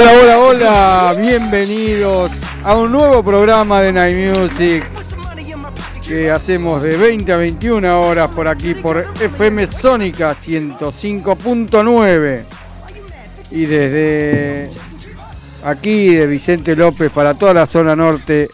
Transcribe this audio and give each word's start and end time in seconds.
Hola, 0.00 0.14
hola, 0.14 0.38
hola, 0.38 1.14
bienvenidos 1.20 2.32
a 2.64 2.74
un 2.74 2.90
nuevo 2.90 3.22
programa 3.22 3.82
de 3.82 3.92
Night 3.92 4.34
Music 4.34 4.82
que 6.02 6.30
hacemos 6.30 6.80
de 6.80 6.96
20 6.96 7.30
a 7.30 7.36
21 7.36 8.00
horas 8.00 8.30
por 8.30 8.48
aquí 8.48 8.74
por 8.74 8.96
FM 8.96 9.66
Sónica 9.66 10.34
105.9 10.34 12.44
y 13.50 13.66
desde 13.66 14.70
aquí 15.66 16.14
de 16.14 16.26
Vicente 16.26 16.74
López 16.74 17.12
para 17.12 17.34
toda 17.34 17.52
la 17.52 17.66
zona 17.66 17.94
norte 17.94 18.48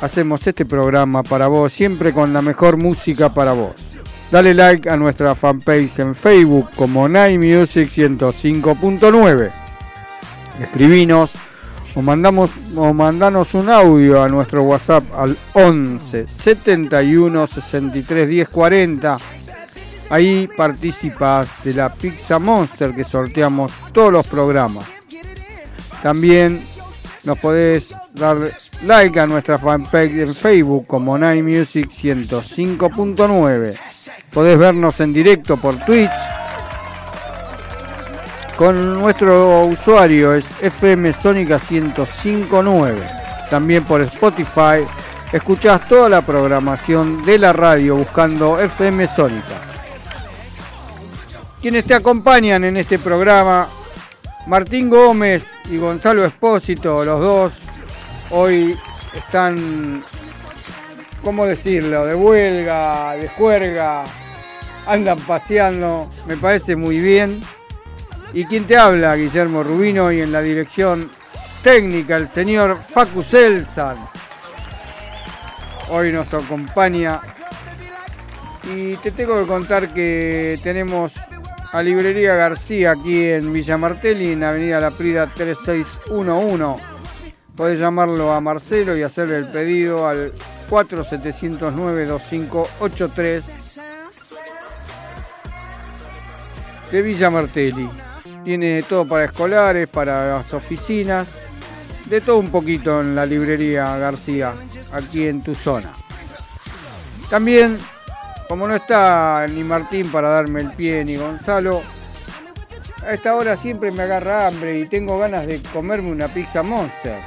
hacemos 0.00 0.46
este 0.46 0.64
programa 0.64 1.22
para 1.22 1.48
vos, 1.48 1.70
siempre 1.70 2.14
con 2.14 2.32
la 2.32 2.40
mejor 2.40 2.78
música 2.78 3.34
para 3.34 3.52
vos. 3.52 3.74
Dale 4.30 4.54
like 4.54 4.88
a 4.88 4.96
nuestra 4.96 5.34
fanpage 5.34 5.98
en 5.98 6.14
Facebook 6.14 6.70
como 6.74 7.06
Night 7.10 7.38
Music 7.38 7.90
105.9. 7.90 9.65
Escribinos 10.60 11.30
o 11.94 12.02
mandamos 12.02 12.50
o 12.76 12.92
mandanos 12.92 13.54
un 13.54 13.70
audio 13.70 14.22
a 14.22 14.28
nuestro 14.28 14.62
WhatsApp 14.62 15.04
al 15.16 15.36
11 15.54 16.26
71 16.26 17.46
63 17.46 18.28
10 18.28 18.48
40. 18.48 19.18
Ahí 20.10 20.48
participas 20.56 21.48
de 21.64 21.74
la 21.74 21.92
Pizza 21.92 22.38
Monster 22.38 22.94
que 22.94 23.02
sorteamos 23.02 23.72
todos 23.92 24.12
los 24.12 24.26
programas. 24.26 24.86
También 26.02 26.60
nos 27.24 27.38
podés 27.38 27.94
dar 28.14 28.36
like 28.84 29.18
a 29.18 29.26
nuestra 29.26 29.58
fanpage 29.58 30.18
en 30.18 30.34
Facebook 30.34 30.86
como 30.86 31.18
Night 31.18 31.42
Music 31.42 31.90
105.9. 31.90 33.78
Podés 34.32 34.58
vernos 34.58 35.00
en 35.00 35.12
directo 35.12 35.56
por 35.56 35.76
Twitch 35.78 36.35
con 38.56 38.94
nuestro 38.94 39.66
usuario 39.66 40.34
es 40.34 40.46
FM 40.62 41.12
Sónica 41.12 41.60
1059. 41.70 43.06
También 43.50 43.84
por 43.84 44.00
Spotify 44.00 44.86
escuchás 45.32 45.86
toda 45.86 46.08
la 46.08 46.22
programación 46.22 47.24
de 47.24 47.38
la 47.38 47.52
radio 47.52 47.96
buscando 47.96 48.58
FM 48.58 49.06
Sónica. 49.06 49.60
Quienes 51.60 51.84
te 51.84 51.94
acompañan 51.94 52.64
en 52.64 52.76
este 52.76 52.98
programa, 52.98 53.68
Martín 54.46 54.88
Gómez 54.88 55.50
y 55.70 55.76
Gonzalo 55.76 56.24
Espósito, 56.24 57.04
los 57.04 57.20
dos 57.20 57.52
hoy 58.30 58.76
están, 59.14 60.02
¿cómo 61.22 61.44
decirlo?, 61.44 62.06
de 62.06 62.14
huelga, 62.14 63.12
de 63.16 63.28
juerga, 63.28 64.04
andan 64.86 65.18
paseando, 65.18 66.08
me 66.26 66.36
parece 66.36 66.76
muy 66.76 67.00
bien. 67.00 67.42
Y 68.32 68.44
quien 68.44 68.66
te 68.66 68.76
habla, 68.76 69.14
Guillermo 69.16 69.62
Rubino, 69.62 70.10
y 70.12 70.20
en 70.20 70.32
la 70.32 70.42
dirección 70.42 71.10
técnica, 71.62 72.16
el 72.16 72.28
señor 72.28 72.76
Facu 72.76 73.22
Selsan. 73.22 73.96
Hoy 75.88 76.12
nos 76.12 76.34
acompaña. 76.34 77.22
Y 78.74 78.96
te 78.96 79.12
tengo 79.12 79.40
que 79.40 79.46
contar 79.46 79.94
que 79.94 80.58
tenemos 80.62 81.14
a 81.72 81.82
Librería 81.82 82.34
García 82.34 82.90
aquí 82.92 83.30
en 83.30 83.50
Villa 83.52 83.76
Martelli, 83.76 84.32
en 84.32 84.42
Avenida 84.42 84.80
La 84.80 84.90
Prida 84.90 85.26
3611. 85.26 86.82
Podés 87.56 87.78
llamarlo 87.78 88.32
a 88.32 88.40
Marcelo 88.40 88.96
y 88.96 89.02
hacerle 89.02 89.36
el 89.38 89.46
pedido 89.46 90.08
al 90.08 90.32
4709-2583 90.68 93.66
de 96.90 97.02
Villa 97.02 97.30
Martelli. 97.30 97.88
Tiene 98.46 98.84
todo 98.84 99.08
para 99.08 99.24
escolares, 99.24 99.88
para 99.88 100.36
las 100.36 100.54
oficinas, 100.54 101.30
de 102.04 102.20
todo 102.20 102.38
un 102.38 102.52
poquito 102.52 103.00
en 103.00 103.16
la 103.16 103.26
librería 103.26 103.98
García, 103.98 104.54
aquí 104.92 105.26
en 105.26 105.42
tu 105.42 105.52
zona. 105.56 105.92
También, 107.28 107.76
como 108.48 108.68
no 108.68 108.76
está 108.76 109.44
ni 109.48 109.64
Martín 109.64 110.12
para 110.12 110.30
darme 110.30 110.60
el 110.60 110.70
pie 110.70 111.04
ni 111.04 111.16
Gonzalo, 111.16 111.82
a 113.04 113.14
esta 113.14 113.34
hora 113.34 113.56
siempre 113.56 113.90
me 113.90 114.04
agarra 114.04 114.46
hambre 114.46 114.78
y 114.78 114.86
tengo 114.86 115.18
ganas 115.18 115.44
de 115.44 115.60
comerme 115.72 116.12
una 116.12 116.28
pizza 116.28 116.62
monster. 116.62 117.18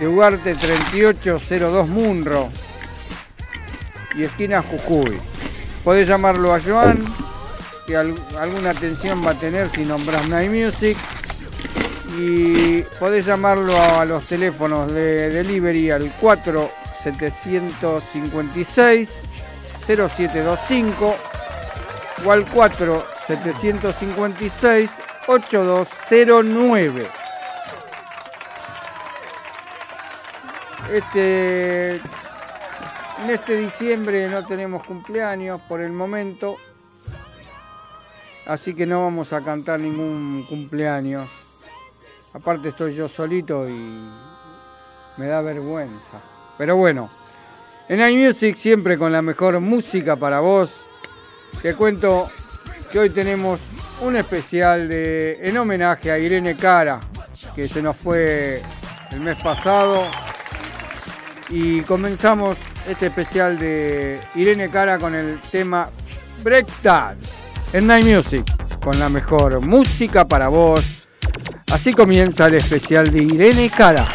De 0.00 0.08
Ugarte 0.08 0.54
3802 0.54 1.88
Munro 1.88 2.48
y 4.16 4.22
esquina 4.22 4.62
Jujuy. 4.62 5.18
Podés 5.84 6.08
llamarlo 6.08 6.54
a 6.54 6.58
Joan 6.58 7.04
que 7.86 7.96
al- 7.96 8.14
alguna 8.38 8.70
atención 8.70 9.24
va 9.26 9.30
a 9.32 9.38
tener 9.38 9.68
si 9.70 9.84
nombras 9.84 10.28
Night 10.28 10.50
Music. 10.50 10.96
Y 12.18 12.82
podés 13.00 13.24
llamarlo 13.26 13.72
a 13.98 14.04
los 14.04 14.24
teléfonos 14.26 14.92
de 14.92 15.30
delivery 15.30 15.90
al 15.90 16.10
4756 16.20 19.08
0725 19.86 21.16
o 22.26 22.32
al 22.32 22.44
4756 22.44 24.90
8209. 25.26 27.08
Este 30.92 31.94
en 31.96 33.30
este 33.30 33.56
diciembre 33.56 34.28
no 34.28 34.44
tenemos 34.46 34.84
cumpleaños 34.84 35.60
por 35.68 35.80
el 35.80 35.92
momento. 35.92 36.56
Así 38.46 38.74
que 38.74 38.86
no 38.86 39.04
vamos 39.04 39.32
a 39.32 39.40
cantar 39.42 39.78
ningún 39.78 40.44
cumpleaños. 40.48 41.28
Aparte 42.34 42.68
estoy 42.68 42.94
yo 42.94 43.08
solito 43.08 43.68
y 43.68 44.08
me 45.16 45.26
da 45.26 45.40
vergüenza. 45.42 46.20
Pero 46.58 46.76
bueno, 46.76 47.08
en 47.88 48.00
iMusic 48.00 48.56
siempre 48.56 48.98
con 48.98 49.12
la 49.12 49.22
mejor 49.22 49.60
música 49.60 50.16
para 50.16 50.40
vos. 50.40 50.80
Te 51.60 51.74
cuento 51.74 52.30
que 52.90 52.98
hoy 52.98 53.10
tenemos 53.10 53.60
un 54.00 54.16
especial 54.16 54.88
de, 54.88 55.38
en 55.42 55.56
homenaje 55.56 56.10
a 56.10 56.18
Irene 56.18 56.56
Cara, 56.56 56.98
que 57.54 57.68
se 57.68 57.80
nos 57.80 57.96
fue 57.96 58.60
el 59.12 59.20
mes 59.20 59.36
pasado. 59.36 60.04
Y 61.48 61.82
comenzamos 61.82 62.58
este 62.88 63.06
especial 63.06 63.56
de 63.58 64.20
Irene 64.34 64.68
Cara 64.68 64.98
con 64.98 65.14
el 65.14 65.38
tema 65.52 65.88
Breakdance 66.42 67.41
en 67.72 67.86
Night 67.86 68.04
Music, 68.04 68.44
con 68.82 68.98
la 68.98 69.08
mejor 69.08 69.60
música 69.66 70.24
para 70.24 70.48
vos. 70.48 71.08
Así 71.70 71.92
comienza 71.92 72.46
el 72.46 72.54
especial 72.54 73.10
de 73.10 73.22
Irene 73.22 73.70
Cara. 73.70 74.06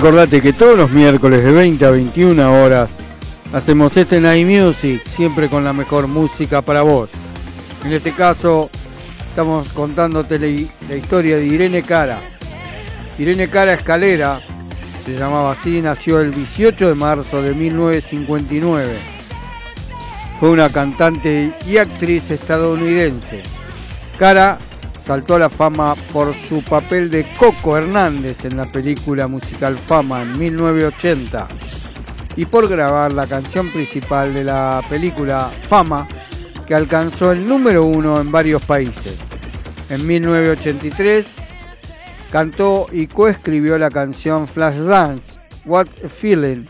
Y 0.00 0.02
acordate 0.02 0.40
que 0.40 0.54
todos 0.54 0.78
los 0.78 0.90
miércoles 0.90 1.44
de 1.44 1.52
20 1.52 1.84
a 1.84 1.90
21 1.90 2.62
horas 2.62 2.90
hacemos 3.52 3.94
este 3.98 4.18
Night 4.18 4.46
Music, 4.46 5.02
siempre 5.06 5.50
con 5.50 5.62
la 5.62 5.74
mejor 5.74 6.06
música 6.06 6.62
para 6.62 6.80
vos. 6.80 7.10
En 7.84 7.92
este 7.92 8.12
caso, 8.12 8.70
estamos 9.28 9.68
contándote 9.74 10.38
la, 10.38 10.46
la 10.88 10.96
historia 10.96 11.36
de 11.36 11.44
Irene 11.44 11.82
Cara. 11.82 12.18
Irene 13.18 13.50
Cara 13.50 13.74
Escalera, 13.74 14.40
se 15.04 15.18
llamaba 15.18 15.52
así, 15.52 15.82
nació 15.82 16.20
el 16.20 16.32
18 16.32 16.88
de 16.88 16.94
marzo 16.94 17.42
de 17.42 17.52
1959. 17.52 18.96
Fue 20.38 20.48
una 20.48 20.70
cantante 20.70 21.52
y 21.66 21.76
actriz 21.76 22.30
estadounidense. 22.30 23.42
Cara 24.18 24.56
saltó 25.10 25.34
a 25.34 25.38
la 25.40 25.50
fama 25.50 25.96
por 26.12 26.32
su 26.34 26.62
papel 26.62 27.10
de 27.10 27.26
Coco 27.36 27.76
Hernández 27.76 28.44
en 28.44 28.56
la 28.56 28.66
película 28.66 29.26
musical 29.26 29.76
Fama 29.76 30.22
en 30.22 30.38
1980 30.38 31.48
y 32.36 32.44
por 32.44 32.68
grabar 32.68 33.12
la 33.12 33.26
canción 33.26 33.72
principal 33.72 34.32
de 34.32 34.44
la 34.44 34.80
película 34.88 35.50
Fama 35.62 36.06
que 36.64 36.76
alcanzó 36.76 37.32
el 37.32 37.48
número 37.48 37.84
uno 37.86 38.20
en 38.20 38.30
varios 38.30 38.64
países. 38.64 39.18
En 39.88 40.06
1983 40.06 41.26
cantó 42.30 42.86
y 42.92 43.08
coescribió 43.08 43.78
la 43.78 43.90
canción 43.90 44.46
Flashdance, 44.46 45.40
What 45.64 45.88
a 46.04 46.08
Feeling, 46.08 46.66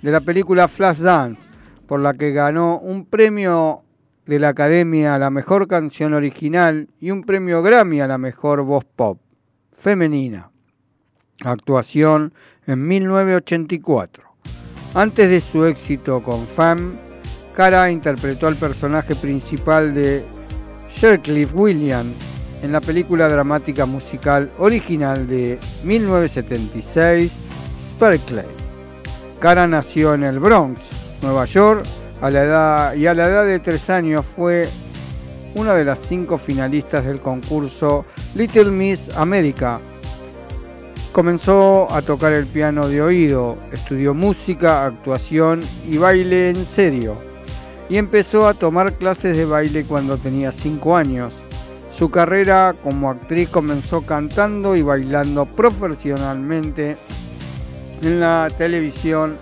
de 0.00 0.12
la 0.12 0.20
película 0.20 0.68
Flashdance, 0.68 1.42
por 1.88 1.98
la 1.98 2.14
que 2.14 2.30
ganó 2.30 2.78
un 2.78 3.04
premio 3.04 3.82
de 4.30 4.38
la 4.38 4.50
Academia 4.50 5.16
a 5.16 5.18
la 5.18 5.28
Mejor 5.28 5.66
Canción 5.66 6.14
Original 6.14 6.88
y 7.00 7.10
un 7.10 7.24
premio 7.24 7.64
Grammy 7.64 8.00
a 8.00 8.06
la 8.06 8.16
Mejor 8.16 8.62
Voz 8.62 8.84
Pop 8.84 9.18
Femenina. 9.72 10.52
Actuación 11.42 12.32
en 12.64 12.86
1984. 12.86 14.22
Antes 14.94 15.30
de 15.30 15.40
su 15.40 15.64
éxito 15.64 16.22
con 16.22 16.46
Fam, 16.46 16.94
Cara 17.56 17.90
interpretó 17.90 18.46
al 18.46 18.54
personaje 18.54 19.16
principal 19.16 19.94
de 19.94 20.24
Shercliffe 20.94 21.56
Williams 21.56 22.14
en 22.62 22.70
la 22.70 22.80
película 22.80 23.28
dramática 23.28 23.84
musical 23.84 24.48
original 24.58 25.26
de 25.26 25.58
1976, 25.82 27.32
Sparkle. 27.80 28.44
Cara 29.40 29.66
nació 29.66 30.14
en 30.14 30.22
el 30.22 30.38
Bronx, 30.38 30.82
Nueva 31.20 31.46
York, 31.46 31.84
a 32.20 32.30
la 32.30 32.42
edad, 32.42 32.94
y 32.94 33.06
a 33.06 33.14
la 33.14 33.26
edad 33.26 33.44
de 33.44 33.58
tres 33.58 33.88
años 33.90 34.24
fue 34.36 34.68
una 35.54 35.74
de 35.74 35.84
las 35.84 35.98
cinco 36.00 36.38
finalistas 36.38 37.04
del 37.04 37.20
concurso 37.20 38.04
Little 38.34 38.70
Miss 38.70 39.16
America. 39.16 39.80
Comenzó 41.12 41.90
a 41.90 42.02
tocar 42.02 42.32
el 42.32 42.46
piano 42.46 42.86
de 42.86 43.02
oído, 43.02 43.58
estudió 43.72 44.14
música, 44.14 44.86
actuación 44.86 45.60
y 45.88 45.98
baile 45.98 46.50
en 46.50 46.64
serio. 46.64 47.16
Y 47.88 47.98
empezó 47.98 48.46
a 48.46 48.54
tomar 48.54 48.92
clases 48.92 49.36
de 49.36 49.44
baile 49.44 49.84
cuando 49.84 50.16
tenía 50.16 50.52
cinco 50.52 50.96
años. 50.96 51.34
Su 51.90 52.10
carrera 52.10 52.76
como 52.84 53.10
actriz 53.10 53.48
comenzó 53.48 54.02
cantando 54.02 54.76
y 54.76 54.82
bailando 54.82 55.44
profesionalmente 55.46 56.96
en 58.00 58.20
la 58.20 58.48
televisión 58.56 59.36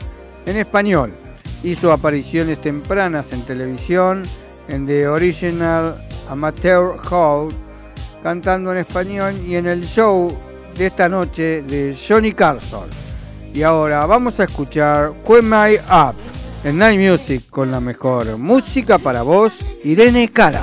en 0.46 0.56
español. 0.56 1.12
Hizo 1.62 1.92
apariciones 1.92 2.60
tempranas 2.60 3.32
en 3.32 3.42
televisión 3.42 4.22
en 4.68 4.86
The 4.86 5.08
Original 5.08 5.96
Amateur 6.28 6.98
House, 6.98 7.54
cantando 8.22 8.72
en 8.72 8.78
español 8.78 9.34
y 9.46 9.56
en 9.56 9.66
el 9.66 9.84
show 9.84 10.28
de 10.76 10.86
esta 10.86 11.08
noche 11.08 11.62
de 11.62 11.96
Johnny 11.96 12.32
Carson. 12.32 12.88
Y 13.52 13.62
ahora 13.62 14.06
vamos 14.06 14.38
a 14.40 14.44
escuchar 14.44 15.12
When 15.26 15.48
My 15.48 15.76
Up 15.90 16.14
en 16.64 16.78
Night 16.78 17.00
Music 17.00 17.44
con 17.50 17.70
la 17.70 17.80
mejor 17.80 18.36
música 18.38 18.98
para 18.98 19.22
vos, 19.22 19.54
Irene 19.82 20.28
Cara. 20.28 20.62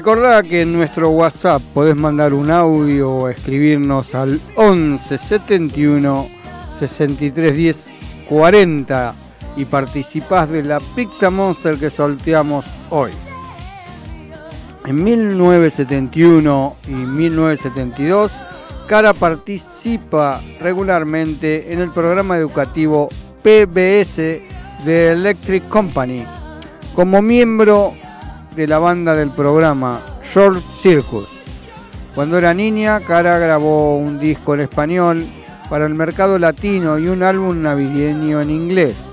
Recordá 0.00 0.42
que 0.42 0.62
en 0.62 0.72
nuestro 0.72 1.10
WhatsApp 1.10 1.60
podés 1.74 1.94
mandar 1.94 2.32
un 2.32 2.50
audio 2.50 3.10
o 3.10 3.28
escribirnos 3.28 4.14
al 4.14 4.40
11 4.56 5.18
71 5.18 6.26
63 6.78 7.54
10 7.54 7.90
40 8.26 9.14
y 9.58 9.66
participás 9.66 10.48
de 10.48 10.62
la 10.62 10.80
Pizza 10.96 11.28
Monster 11.28 11.76
que 11.76 11.90
sorteamos 11.90 12.64
hoy. 12.88 13.10
En 14.86 15.04
1971 15.04 16.76
y 16.88 16.92
1972, 16.92 18.32
Cara 18.88 19.12
participa 19.12 20.40
regularmente 20.62 21.74
en 21.74 21.80
el 21.80 21.90
programa 21.90 22.38
educativo 22.38 23.10
PBS 23.42 24.16
de 24.16 25.12
Electric 25.12 25.68
Company 25.68 26.24
como 26.94 27.20
miembro 27.20 27.92
de 28.54 28.66
la 28.66 28.78
banda 28.78 29.14
del 29.14 29.32
programa 29.32 30.02
Short 30.32 30.62
Circus. 30.76 31.28
Cuando 32.14 32.38
era 32.38 32.52
niña, 32.52 33.00
Cara 33.00 33.38
grabó 33.38 33.96
un 33.96 34.18
disco 34.18 34.54
en 34.54 34.60
español 34.60 35.26
para 35.68 35.86
el 35.86 35.94
mercado 35.94 36.38
latino 36.38 36.98
y 36.98 37.06
un 37.06 37.22
álbum 37.22 37.62
navideño 37.62 38.40
en 38.40 38.50
inglés. 38.50 39.08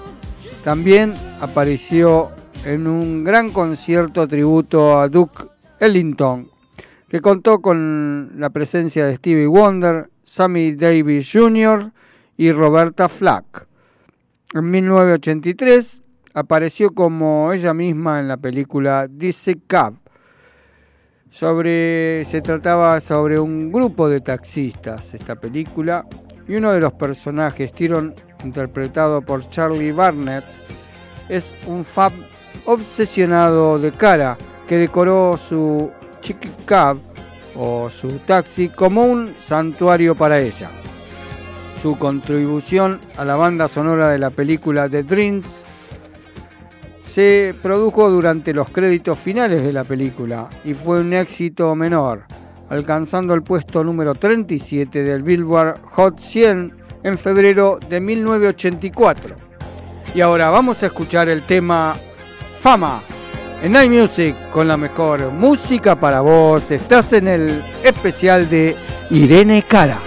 También 0.64 1.14
apareció 1.40 2.32
en 2.66 2.88
un 2.88 3.24
gran 3.24 3.52
concierto 3.52 4.28
tributo 4.28 5.00
a 5.00 5.08
Duke 5.08 5.46
Ellington, 5.80 6.50
que 7.08 7.22
contó 7.22 7.60
con 7.60 8.34
la 8.38 8.50
presencia 8.50 9.06
de 9.06 9.16
Stevie 9.16 9.48
Wonder, 9.48 10.10
Sammy 10.24 10.74
Davis 10.74 11.30
Jr. 11.32 11.92
y 12.36 12.52
Roberta 12.52 13.08
Flack. 13.08 13.68
En 14.54 14.70
1983 14.72 16.04
apareció 16.38 16.92
como 16.92 17.52
ella 17.52 17.74
misma 17.74 18.20
en 18.20 18.28
la 18.28 18.38
película 18.38 19.08
Dice 19.10 19.58
Cab. 19.66 19.96
Sobre, 21.32 22.24
se 22.26 22.42
trataba 22.42 23.00
sobre 23.02 23.40
un 23.40 23.72
grupo 23.72 24.08
de 24.08 24.22
taxistas, 24.22 25.16
esta 25.16 25.36
película, 25.36 26.06
y 26.48 26.56
uno 26.56 26.72
de 26.74 26.80
los 26.80 26.94
personajes, 26.94 27.74
Tyron, 27.74 28.14
interpretado 28.44 29.24
por 29.24 29.50
Charlie 29.50 29.92
Barnett, 29.92 30.44
es 31.28 31.56
un 31.66 31.84
fab 31.84 32.12
obsesionado 32.66 33.80
de 33.80 33.92
cara 33.92 34.38
que 34.68 34.78
decoró 34.78 35.38
su 35.38 35.90
chiqui 36.22 36.50
cab 36.66 36.98
o 37.56 37.90
su 37.90 38.10
taxi 38.20 38.70
como 38.70 39.06
un 39.06 39.34
santuario 39.44 40.14
para 40.14 40.40
ella. 40.40 40.70
Su 41.82 41.98
contribución 41.98 43.00
a 43.18 43.26
la 43.26 43.36
banda 43.36 43.68
sonora 43.68 44.10
de 44.10 44.20
la 44.20 44.30
película 44.30 44.88
The 44.88 45.02
Dreams 45.02 45.67
se 47.18 47.56
produjo 47.64 48.12
durante 48.12 48.54
los 48.54 48.70
créditos 48.70 49.18
finales 49.18 49.64
de 49.64 49.74
la 49.74 49.84
película 49.84 50.52
y 50.64 50.76
fue 50.76 51.00
un 51.00 51.14
éxito 51.14 51.74
menor, 51.74 52.26
alcanzando 52.70 53.34
el 53.34 53.42
puesto 53.42 53.84
número 53.84 54.14
37 54.14 55.02
del 55.02 55.24
Billboard 55.24 55.82
Hot 55.94 56.20
100 56.20 56.74
en 57.02 57.18
febrero 57.18 57.80
de 57.90 58.00
1984. 58.00 59.36
Y 60.14 60.22
ahora 60.22 60.52
vamos 60.52 60.84
a 60.84 60.86
escuchar 60.86 61.28
el 61.28 61.42
tema 61.42 61.96
Fama 62.60 63.02
en 63.64 63.72
Night 63.72 63.92
Music 63.92 64.36
con 64.54 64.68
la 64.68 64.78
mejor 64.78 65.32
música 65.32 66.00
para 66.00 66.22
vos. 66.22 66.70
Estás 66.70 67.14
en 67.14 67.30
el 67.30 67.64
especial 67.84 68.48
de 68.48 68.76
Irene 69.10 69.64
Cara. 69.68 69.98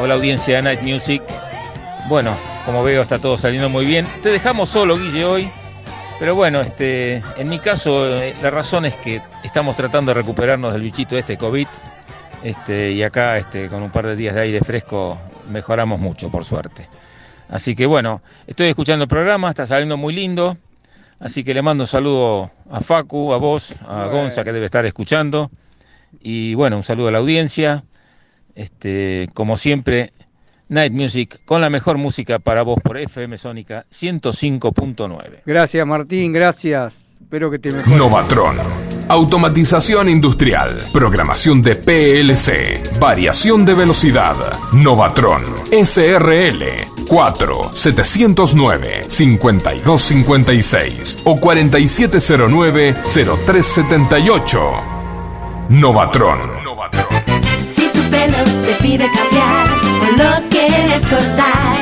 Hola 0.00 0.14
audiencia 0.14 0.56
de 0.56 0.62
Night 0.62 0.82
Music. 0.82 1.22
Bueno, 2.08 2.36
como 2.66 2.82
veo 2.82 3.02
está 3.02 3.20
todo 3.20 3.36
saliendo 3.36 3.68
muy 3.68 3.84
bien. 3.84 4.04
Te 4.20 4.30
dejamos 4.30 4.68
solo 4.68 4.98
Guille 4.98 5.24
hoy, 5.24 5.48
pero 6.18 6.34
bueno, 6.34 6.60
este, 6.60 7.22
en 7.36 7.48
mi 7.48 7.60
caso 7.60 8.20
eh, 8.20 8.34
la 8.42 8.50
razón 8.50 8.86
es 8.86 8.96
que 8.96 9.22
estamos 9.44 9.76
tratando 9.76 10.10
de 10.10 10.14
recuperarnos 10.14 10.72
del 10.72 10.82
bichito 10.82 11.16
este 11.16 11.38
COVID, 11.38 11.68
este, 12.42 12.90
y 12.90 13.04
acá 13.04 13.38
este, 13.38 13.68
con 13.68 13.80
un 13.80 13.90
par 13.90 14.08
de 14.08 14.16
días 14.16 14.34
de 14.34 14.40
aire 14.40 14.60
fresco 14.60 15.16
mejoramos 15.48 16.00
mucho, 16.00 16.28
por 16.28 16.44
suerte. 16.44 16.88
Así 17.48 17.76
que 17.76 17.86
bueno, 17.86 18.22
estoy 18.48 18.66
escuchando 18.66 19.04
el 19.04 19.08
programa, 19.08 19.50
está 19.50 19.68
saliendo 19.68 19.98
muy 19.98 20.14
lindo. 20.14 20.58
Así 21.20 21.44
que 21.44 21.54
le 21.54 21.62
mando 21.62 21.84
un 21.84 21.88
saludo 21.88 22.50
a 22.68 22.80
Facu, 22.80 23.32
a 23.32 23.36
vos, 23.36 23.76
a. 23.86 24.06
Gonza 24.06 24.42
que 24.42 24.52
debe 24.52 24.66
estar 24.66 24.84
escuchando. 24.84 25.48
Y 26.20 26.54
bueno, 26.54 26.76
un 26.76 26.82
saludo 26.82 27.06
a 27.06 27.12
la 27.12 27.18
audiencia. 27.18 27.84
Este, 28.54 29.28
como 29.34 29.56
siempre, 29.56 30.12
Night 30.70 30.92
Music 30.92 31.40
con 31.44 31.60
la 31.60 31.68
mejor 31.68 31.98
música 31.98 32.38
para 32.38 32.62
vos 32.62 32.78
por 32.82 32.96
FM 32.96 33.36
Sónica 33.36 33.84
105.9. 33.90 35.42
Gracias 35.44 35.86
Martín, 35.86 36.32
gracias. 36.32 37.18
Espero 37.20 37.50
que 37.50 37.58
te 37.58 37.72
mejores. 37.72 37.98
Novatron. 37.98 38.56
Automatización 39.08 40.08
industrial. 40.08 40.76
Programación 40.92 41.60
de 41.62 41.74
PLC. 41.74 42.80
Variación 43.00 43.64
de 43.64 43.74
velocidad. 43.74 44.36
Novatron. 44.72 45.42
SRL. 45.70 46.62
4 47.08 47.70
709 47.72 49.04
5256 49.08 51.22
o 51.24 51.40
4709 51.40 52.94
0378. 53.04 54.70
Novatron. 55.68 56.64
Novatron. 56.64 57.59
Pide 58.82 59.10
cambiar 59.12 59.66
o 60.02 60.16
lo 60.16 60.48
quieres 60.48 61.06
cortar, 61.08 61.76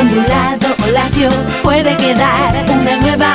ondulado 0.00 0.68
o 0.84 0.90
lacio 0.90 1.28
puede 1.62 1.96
quedar 1.96 2.64
una 2.70 2.96
nueva 2.96 3.34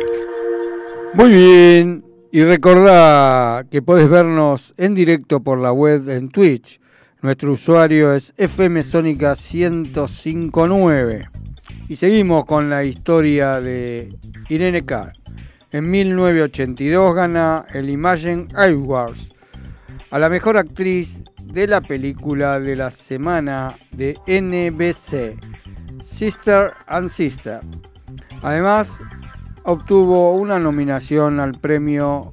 Muy 1.13 1.29
bien. 1.29 2.05
Y 2.31 2.43
recordá 2.43 3.65
que 3.69 3.81
podés 3.81 4.09
vernos 4.09 4.73
en 4.77 4.95
directo 4.95 5.41
por 5.41 5.59
la 5.59 5.73
web 5.73 6.09
en 6.09 6.29
Twitch. 6.29 6.79
Nuestro 7.21 7.51
usuario 7.51 8.13
es 8.13 8.33
FM 8.37 8.81
Sónica 8.81 9.35
1059. 9.35 11.21
Y 11.89 11.95
seguimos 11.97 12.45
con 12.45 12.69
la 12.69 12.85
historia 12.85 13.59
de 13.59 14.15
Irene 14.47 14.85
Carr. 14.85 15.11
En 15.71 15.91
1982 15.91 17.15
gana 17.15 17.65
el 17.73 17.89
Imagine 17.89 18.47
Awards 18.55 19.31
a 20.11 20.19
la 20.19 20.29
mejor 20.29 20.57
actriz 20.57 21.21
de 21.43 21.67
la 21.67 21.81
película 21.81 22.59
de 22.59 22.75
la 22.75 22.91
semana 22.91 23.75
de 23.91 24.17
NBC, 24.27 25.37
Sister 26.05 26.73
and 26.87 27.09
Sister. 27.09 27.59
Además, 28.41 28.99
obtuvo 29.63 30.33
una 30.33 30.59
nominación 30.59 31.39
al 31.39 31.53
premio 31.53 32.31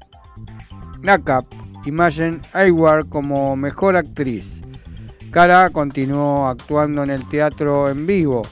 NACAP 1.02 1.44
Imagine 1.84 2.40
Award 2.52 3.08
como 3.08 3.56
mejor 3.56 3.96
actriz. 3.96 4.60
Cara 5.30 5.70
continuó 5.70 6.48
actuando 6.48 7.02
en 7.02 7.10
el 7.10 7.26
teatro 7.28 7.88
en 7.88 8.06
vivo 8.06 8.42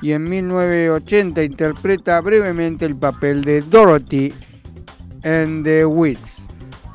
y 0.00 0.12
en 0.12 0.24
1980 0.24 1.42
interpreta 1.42 2.20
brevemente 2.20 2.84
el 2.84 2.96
papel 2.96 3.42
de 3.42 3.62
Dorothy 3.62 4.32
en 5.22 5.64
The 5.64 5.86
Wits 5.86 6.46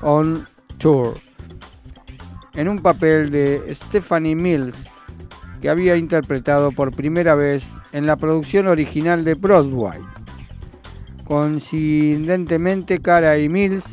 on 0.01 0.45
Tour, 0.77 1.15
en 2.55 2.67
un 2.67 2.79
papel 2.79 3.29
de 3.29 3.73
Stephanie 3.75 4.35
Mills 4.35 4.87
que 5.61 5.69
había 5.69 5.95
interpretado 5.95 6.71
por 6.71 6.91
primera 6.91 7.35
vez 7.35 7.69
en 7.93 8.05
la 8.05 8.15
producción 8.15 8.67
original 8.67 9.23
de 9.23 9.33
Broadway. 9.33 9.99
Coincidentemente, 11.25 12.99
Cara 12.99 13.37
y 13.37 13.49
Mills 13.49 13.83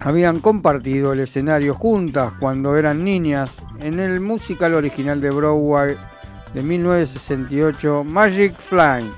habían 0.00 0.40
compartido 0.40 1.12
el 1.12 1.20
escenario 1.20 1.74
juntas 1.74 2.32
cuando 2.38 2.76
eran 2.76 3.02
niñas 3.02 3.62
en 3.80 3.98
el 3.98 4.20
musical 4.20 4.74
original 4.74 5.20
de 5.20 5.30
Broadway 5.30 5.96
de 6.54 6.62
1968, 6.62 8.04
Magic 8.04 8.54
Flying, 8.54 9.10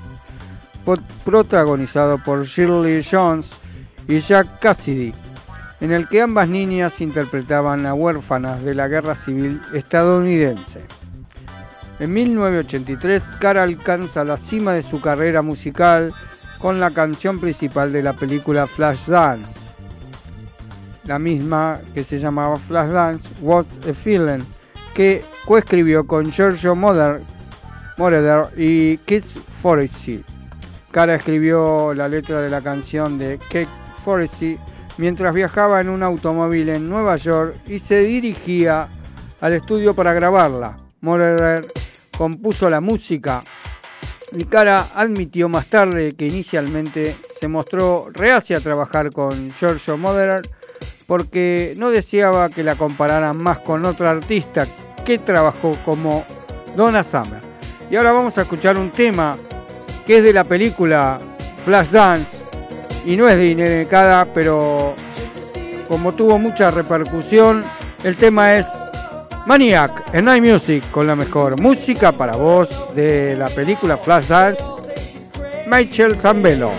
protagonizado 1.24 2.18
por 2.24 2.44
Shirley 2.44 3.04
Jones 3.08 3.50
y 4.08 4.20
Jack 4.20 4.60
Cassidy, 4.60 5.12
en 5.80 5.92
el 5.92 6.08
que 6.08 6.22
ambas 6.22 6.48
niñas 6.48 7.00
interpretaban 7.00 7.84
a 7.86 7.94
huérfanas 7.94 8.64
de 8.64 8.74
la 8.74 8.88
guerra 8.88 9.14
civil 9.14 9.60
estadounidense. 9.74 10.80
En 12.00 12.12
1983, 12.12 13.22
Cara 13.40 13.64
alcanza 13.64 14.24
la 14.24 14.36
cima 14.36 14.72
de 14.72 14.82
su 14.82 15.00
carrera 15.00 15.42
musical 15.42 16.14
con 16.58 16.80
la 16.80 16.90
canción 16.90 17.38
principal 17.38 17.92
de 17.92 18.02
la 18.02 18.12
película 18.12 18.66
Flashdance, 18.66 19.54
la 21.04 21.18
misma 21.18 21.78
que 21.94 22.04
se 22.04 22.18
llamaba 22.18 22.56
Flashdance, 22.56 23.28
What 23.40 23.66
a 23.88 23.92
Feeling, 23.94 24.44
que 24.94 25.22
coescribió 25.44 26.06
con 26.06 26.30
Giorgio 26.30 26.74
Moroder, 26.74 27.22
y 28.56 28.98
Kids 28.98 29.38
Forestry. 29.62 30.24
Cara 30.90 31.14
escribió 31.16 31.94
la 31.94 32.08
letra 32.08 32.40
de 32.40 32.48
la 32.48 32.60
canción 32.60 33.18
de 33.18 33.38
Kate 33.38 33.68
Forestry 34.04 34.58
mientras 34.98 35.34
viajaba 35.34 35.80
en 35.80 35.88
un 35.88 36.02
automóvil 36.02 36.68
en 36.68 36.88
Nueva 36.88 37.16
York 37.16 37.54
y 37.66 37.78
se 37.78 38.00
dirigía 38.00 38.88
al 39.40 39.52
estudio 39.52 39.94
para 39.94 40.12
grabarla. 40.12 40.78
Moroder 41.00 41.66
compuso 42.16 42.68
la 42.68 42.80
música 42.80 43.42
y 44.32 44.44
Cara 44.44 44.86
admitió 44.94 45.48
más 45.48 45.66
tarde 45.66 46.12
que 46.12 46.26
inicialmente 46.26 47.16
se 47.38 47.48
mostró 47.48 48.08
reacia 48.12 48.58
a 48.58 48.60
trabajar 48.60 49.10
con 49.10 49.52
Giorgio 49.52 49.96
Moroder 49.96 50.42
porque 51.06 51.74
no 51.78 51.90
deseaba 51.90 52.50
que 52.50 52.62
la 52.62 52.76
compararan 52.76 53.42
más 53.42 53.60
con 53.60 53.84
otra 53.86 54.10
artista 54.10 54.66
que 55.04 55.18
trabajó 55.18 55.76
como 55.84 56.24
Donna 56.76 57.02
Summer. 57.02 57.40
Y 57.90 57.96
ahora 57.96 58.12
vamos 58.12 58.36
a 58.36 58.42
escuchar 58.42 58.76
un 58.76 58.90
tema 58.90 59.38
que 60.06 60.18
es 60.18 60.24
de 60.24 60.34
la 60.34 60.44
película 60.44 61.18
Flashdance 61.64 62.44
y 63.06 63.16
no 63.16 63.28
es 63.28 63.36
de 63.36 63.46
Irene 63.46 63.86
Cara, 63.86 64.26
pero 64.34 64.94
como 65.88 66.12
tuvo 66.12 66.38
mucha 66.38 66.70
repercusión, 66.70 67.64
el 68.04 68.16
tema 68.16 68.56
es 68.56 68.68
Maniac 69.48 70.12
en 70.12 70.26
Night 70.26 70.44
Music 70.44 70.90
con 70.90 71.06
la 71.06 71.16
mejor 71.16 71.58
música 71.58 72.12
para 72.12 72.36
voz 72.36 72.94
de 72.94 73.34
la 73.34 73.46
película 73.48 73.96
Flashdance, 73.96 74.62
Michael 75.66 76.18
Zambello. 76.20 76.70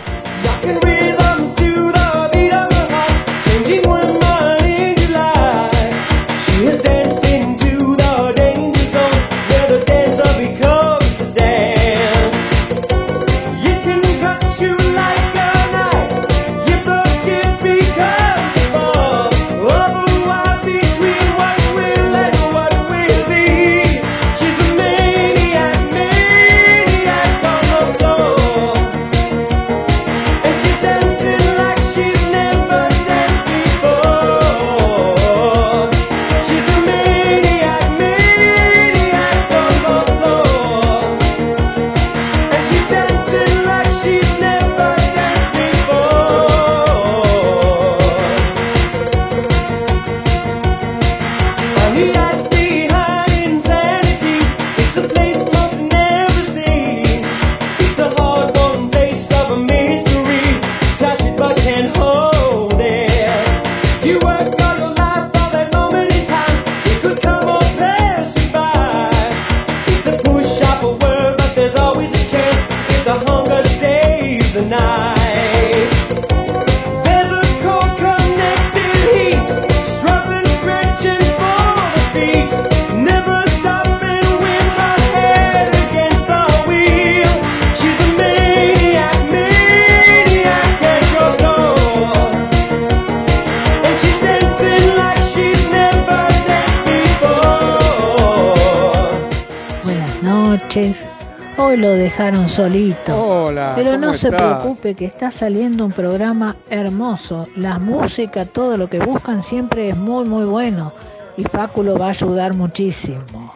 Solito. 102.50 103.46
Hola, 103.46 103.74
Pero 103.76 103.92
¿cómo 103.92 104.06
no 104.08 104.14
se 104.14 104.32
preocupe 104.32 104.96
que 104.96 105.06
está 105.06 105.32
saliendo 105.32 105.86
un 105.86 105.92
programa 105.92 106.56
hermoso. 106.70 107.48
La 107.56 107.80
música, 107.80 108.46
todo 108.46 108.76
lo 108.78 108.90
que 108.90 109.00
buscan 109.00 109.44
siempre 109.44 109.90
es 109.90 109.98
muy 109.98 110.26
muy 110.26 110.46
bueno. 110.46 110.94
Y 111.38 111.44
Facu 111.44 111.84
lo 111.84 111.98
va 111.98 112.08
a 112.08 112.10
ayudar 112.10 112.56
muchísimo. 112.56 113.56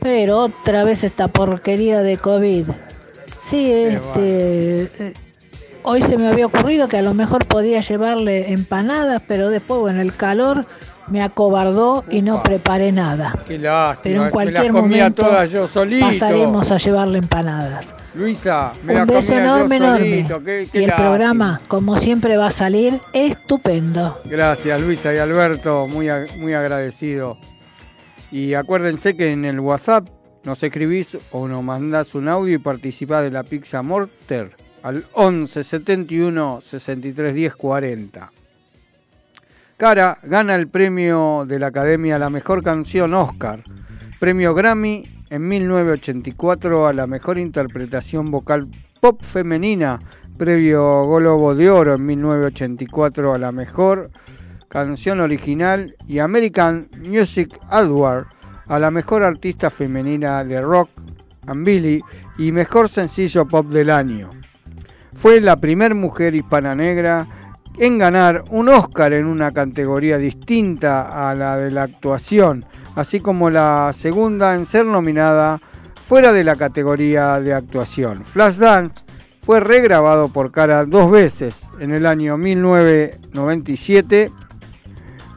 Pero 0.00 0.38
otra 0.40 0.84
vez 0.84 1.04
esta 1.04 1.28
porquería 1.28 2.02
de 2.02 2.18
COVID. 2.18 2.66
Sí, 3.42 3.72
este... 3.72 4.82
eh, 4.98 5.14
Hoy 5.86 6.00
se 6.00 6.16
me 6.16 6.28
había 6.28 6.46
ocurrido 6.46 6.88
que 6.88 6.96
a 6.96 7.02
lo 7.02 7.12
mejor 7.12 7.44
podía 7.44 7.80
llevarle 7.80 8.50
empanadas, 8.52 9.20
pero 9.28 9.50
después, 9.50 9.80
bueno, 9.80 10.00
el 10.00 10.16
calor 10.16 10.64
me 11.08 11.22
acobardó 11.22 12.04
y 12.10 12.22
no 12.22 12.42
preparé 12.42 12.90
nada. 12.92 13.34
Qué 13.46 13.58
lástima, 13.58 14.02
Pero 14.02 14.24
en 14.24 14.30
cualquier 14.30 14.72
momento 14.72 15.22
todas 15.24 15.50
yo 15.50 15.66
solito. 15.66 16.06
pasaremos 16.06 16.70
a 16.72 16.78
llevarle 16.78 17.18
empanadas. 17.18 17.94
Luisa, 18.14 18.72
me 18.84 19.00
Un 19.02 19.06
beso 19.06 19.34
enorme, 19.36 19.78
yo 19.78 19.84
enorme. 19.84 20.26
qué- 20.44 20.68
qué 20.72 20.78
y 20.78 20.82
el 20.84 20.88
lástima. 20.88 20.96
programa, 21.08 21.60
como 21.68 21.96
siempre, 21.98 22.36
va 22.36 22.46
a 22.46 22.50
salir 22.50 23.00
estupendo. 23.12 24.20
Gracias 24.24 24.80
Luisa 24.80 25.12
y 25.14 25.18
Alberto, 25.18 25.86
muy, 25.88 26.08
muy 26.38 26.54
agradecido. 26.54 27.36
Y 28.30 28.54
acuérdense 28.54 29.16
que 29.16 29.32
en 29.32 29.44
el 29.44 29.60
WhatsApp 29.60 30.08
nos 30.44 30.62
escribís 30.62 31.16
o 31.32 31.46
nos 31.48 31.62
mandás 31.62 32.14
un 32.14 32.28
audio 32.28 32.54
y 32.54 32.58
participás 32.58 33.22
de 33.24 33.30
la 33.30 33.42
Pizza 33.44 33.82
Morter 33.82 34.50
al 34.82 35.04
11 35.12 35.62
71 35.64 36.60
63 36.60 37.34
10 37.34 37.54
40. 37.56 38.30
Cara 39.76 40.18
gana 40.22 40.54
el 40.54 40.68
premio 40.68 41.44
de 41.48 41.58
la 41.58 41.66
Academia 41.66 42.14
a 42.14 42.18
la 42.20 42.30
Mejor 42.30 42.62
Canción 42.62 43.12
Oscar, 43.12 43.60
premio 44.20 44.54
Grammy 44.54 45.04
en 45.30 45.48
1984 45.48 46.86
a 46.86 46.92
la 46.92 47.08
Mejor 47.08 47.38
Interpretación 47.38 48.30
Vocal 48.30 48.68
Pop 49.00 49.20
Femenina, 49.20 49.98
previo 50.38 51.02
Globo 51.08 51.56
de 51.56 51.70
Oro 51.70 51.96
en 51.96 52.06
1984 52.06 53.34
a 53.34 53.38
la 53.38 53.50
Mejor 53.50 54.10
Canción 54.68 55.18
Original 55.18 55.96
y 56.06 56.20
American 56.20 56.88
Music 57.04 57.58
Award 57.68 58.26
a 58.68 58.78
la 58.78 58.92
Mejor 58.92 59.24
Artista 59.24 59.70
Femenina 59.70 60.44
de 60.44 60.60
Rock 60.60 60.90
and 61.48 61.66
Billy 61.66 62.00
y 62.38 62.52
Mejor 62.52 62.88
Sencillo 62.88 63.44
Pop 63.48 63.66
del 63.66 63.90
Año. 63.90 64.30
Fue 65.16 65.40
la 65.40 65.56
primer 65.56 65.96
mujer 65.96 66.36
hispana 66.36 66.76
negra 66.76 67.26
en 67.78 67.98
ganar 67.98 68.44
un 68.50 68.68
Oscar 68.68 69.12
en 69.12 69.26
una 69.26 69.50
categoría 69.50 70.16
distinta 70.18 71.28
a 71.30 71.34
la 71.34 71.56
de 71.56 71.70
la 71.70 71.82
actuación, 71.82 72.64
así 72.94 73.20
como 73.20 73.50
la 73.50 73.92
segunda 73.92 74.54
en 74.54 74.64
ser 74.66 74.86
nominada 74.86 75.60
fuera 76.06 76.32
de 76.32 76.44
la 76.44 76.54
categoría 76.56 77.40
de 77.40 77.52
actuación. 77.54 78.24
Flashdance 78.24 79.04
fue 79.42 79.60
regrabado 79.60 80.28
por 80.28 80.50
Cara 80.52 80.84
dos 80.84 81.10
veces 81.10 81.68
en 81.80 81.90
el 81.90 82.06
año 82.06 82.36
1997 82.36 84.30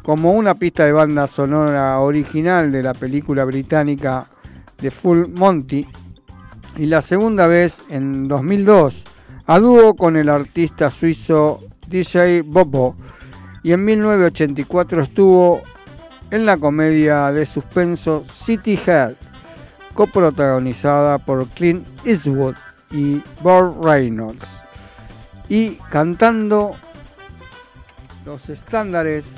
como 0.04 0.32
una 0.34 0.54
pista 0.54 0.86
de 0.86 0.94
banda 0.94 1.28
sonora 1.28 2.00
original 2.00 2.72
de 2.72 2.84
la 2.84 2.94
película 2.94 3.44
británica 3.44 4.26
The 4.78 4.92
Full 4.92 5.26
Monty 5.36 5.86
y 6.78 6.86
la 6.86 7.02
segunda 7.02 7.48
vez 7.48 7.82
en 7.90 8.28
2002 8.28 9.04
a 9.48 9.60
dúo 9.60 9.96
con 9.96 10.16
el 10.16 10.30
artista 10.30 10.90
suizo 10.90 11.60
DJ 11.88 12.42
Bobo 12.42 12.96
y 13.64 13.74
en 13.74 13.84
1984 13.86 15.04
estuvo 15.04 15.62
en 16.32 16.46
la 16.46 16.58
comedia 16.58 17.32
de 17.32 17.46
suspenso 17.46 18.26
City 18.34 18.80
Head 18.86 19.16
coprotagonizada 19.94 21.18
por 21.18 21.48
Clint 21.48 21.88
Eastwood 22.06 22.56
y 22.92 23.22
Burt 23.42 23.84
Reynolds 23.84 24.46
y 25.50 25.76
cantando 25.90 26.76
los 28.26 28.50
estándares 28.50 29.36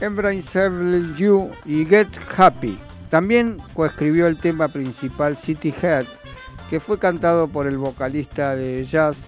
Embraceable 0.00 1.14
You 1.16 1.50
y 1.64 1.84
Get 1.84 2.08
Happy. 2.36 2.78
También 3.10 3.56
coescribió 3.74 4.26
el 4.26 4.38
tema 4.38 4.68
principal 4.68 5.36
City 5.36 5.74
Head, 5.82 6.04
que 6.68 6.80
fue 6.80 6.98
cantado 6.98 7.48
por 7.48 7.66
el 7.66 7.78
vocalista 7.78 8.54
de 8.54 8.84
jazz 8.84 9.26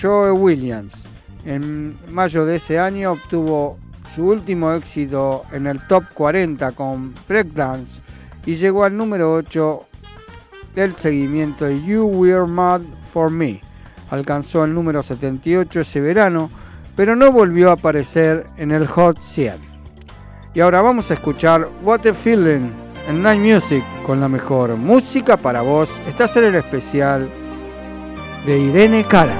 Joe 0.00 0.30
Williams. 0.30 1.04
En 1.44 1.96
mayo 2.10 2.44
de 2.44 2.56
ese 2.56 2.78
año 2.78 3.12
obtuvo 3.12 3.78
su 4.14 4.28
último 4.28 4.72
éxito 4.72 5.42
en 5.52 5.66
el 5.66 5.80
top 5.86 6.04
40 6.14 6.72
con 6.72 7.14
Breakdance 7.28 8.00
y 8.44 8.54
llegó 8.54 8.84
al 8.84 8.96
número 8.96 9.32
8 9.34 9.84
del 10.74 10.94
seguimiento 10.94 11.70
You 11.70 12.04
Were 12.04 12.46
Mad 12.46 12.82
for 13.12 13.30
Me. 13.30 13.60
Alcanzó 14.10 14.64
el 14.64 14.74
número 14.74 15.02
78 15.02 15.80
ese 15.80 16.00
verano, 16.00 16.50
pero 16.94 17.16
no 17.16 17.32
volvió 17.32 17.70
a 17.70 17.74
aparecer 17.74 18.46
en 18.56 18.70
el 18.70 18.86
Hot 18.86 19.18
100. 19.20 19.54
Y 20.54 20.60
ahora 20.60 20.80
vamos 20.80 21.10
a 21.10 21.14
escuchar 21.14 21.68
What 21.82 22.06
a 22.06 22.14
Feeling 22.14 22.70
en 23.08 23.22
Night 23.22 23.40
Music 23.40 23.84
con 24.06 24.20
la 24.20 24.28
mejor 24.28 24.76
música 24.76 25.36
para 25.36 25.62
vos. 25.62 25.90
Este 26.08 26.24
es 26.24 26.36
el 26.36 26.54
especial 26.54 27.28
de 28.46 28.58
Irene 28.58 29.04
Cara. 29.04 29.34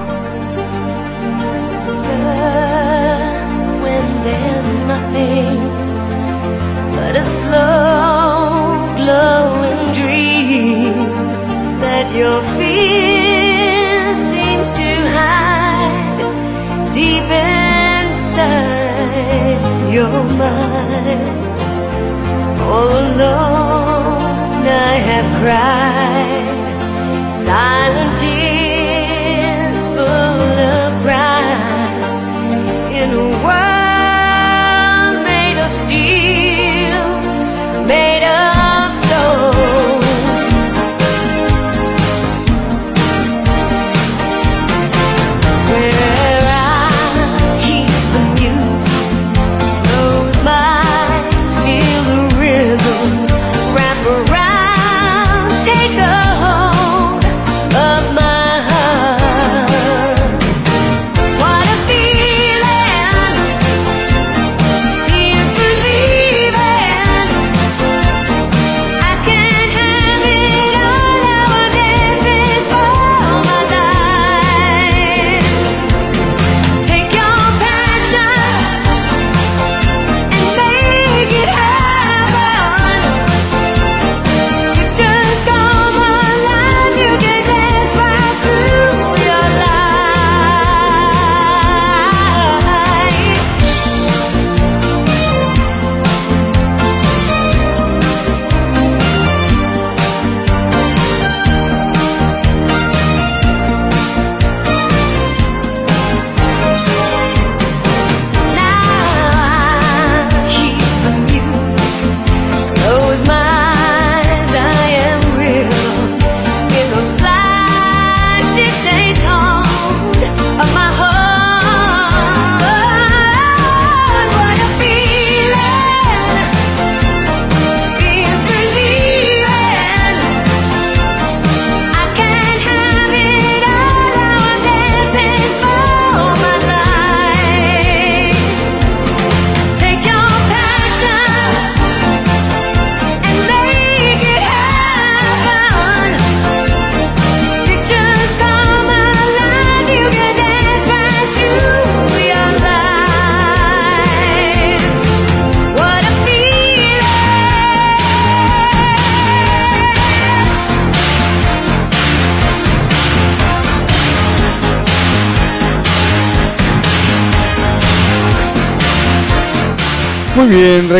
Your 19.97 20.23
mind. 20.25 21.37
Alone 22.59 23.86
I 24.79 24.95
have 25.09 25.27
cried, 25.41 26.57
silent 27.45 28.19
tears 28.19 28.36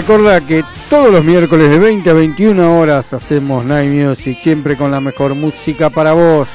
recuerda 0.02 0.42
que 0.42 0.64
todos 0.92 1.12
los 1.12 1.24
miércoles 1.26 1.72
de 1.72 1.80
20 1.80 2.08
a 2.12 2.14
21 2.14 2.80
horas 2.80 3.14
hacemos 3.14 3.66
Night 3.66 3.90
Music, 3.90 4.38
siempre 4.38 4.76
con 4.76 4.92
la 4.92 5.02
mejor 5.02 5.34
música 5.34 5.90
para 5.90 6.14
vos. 6.14 6.48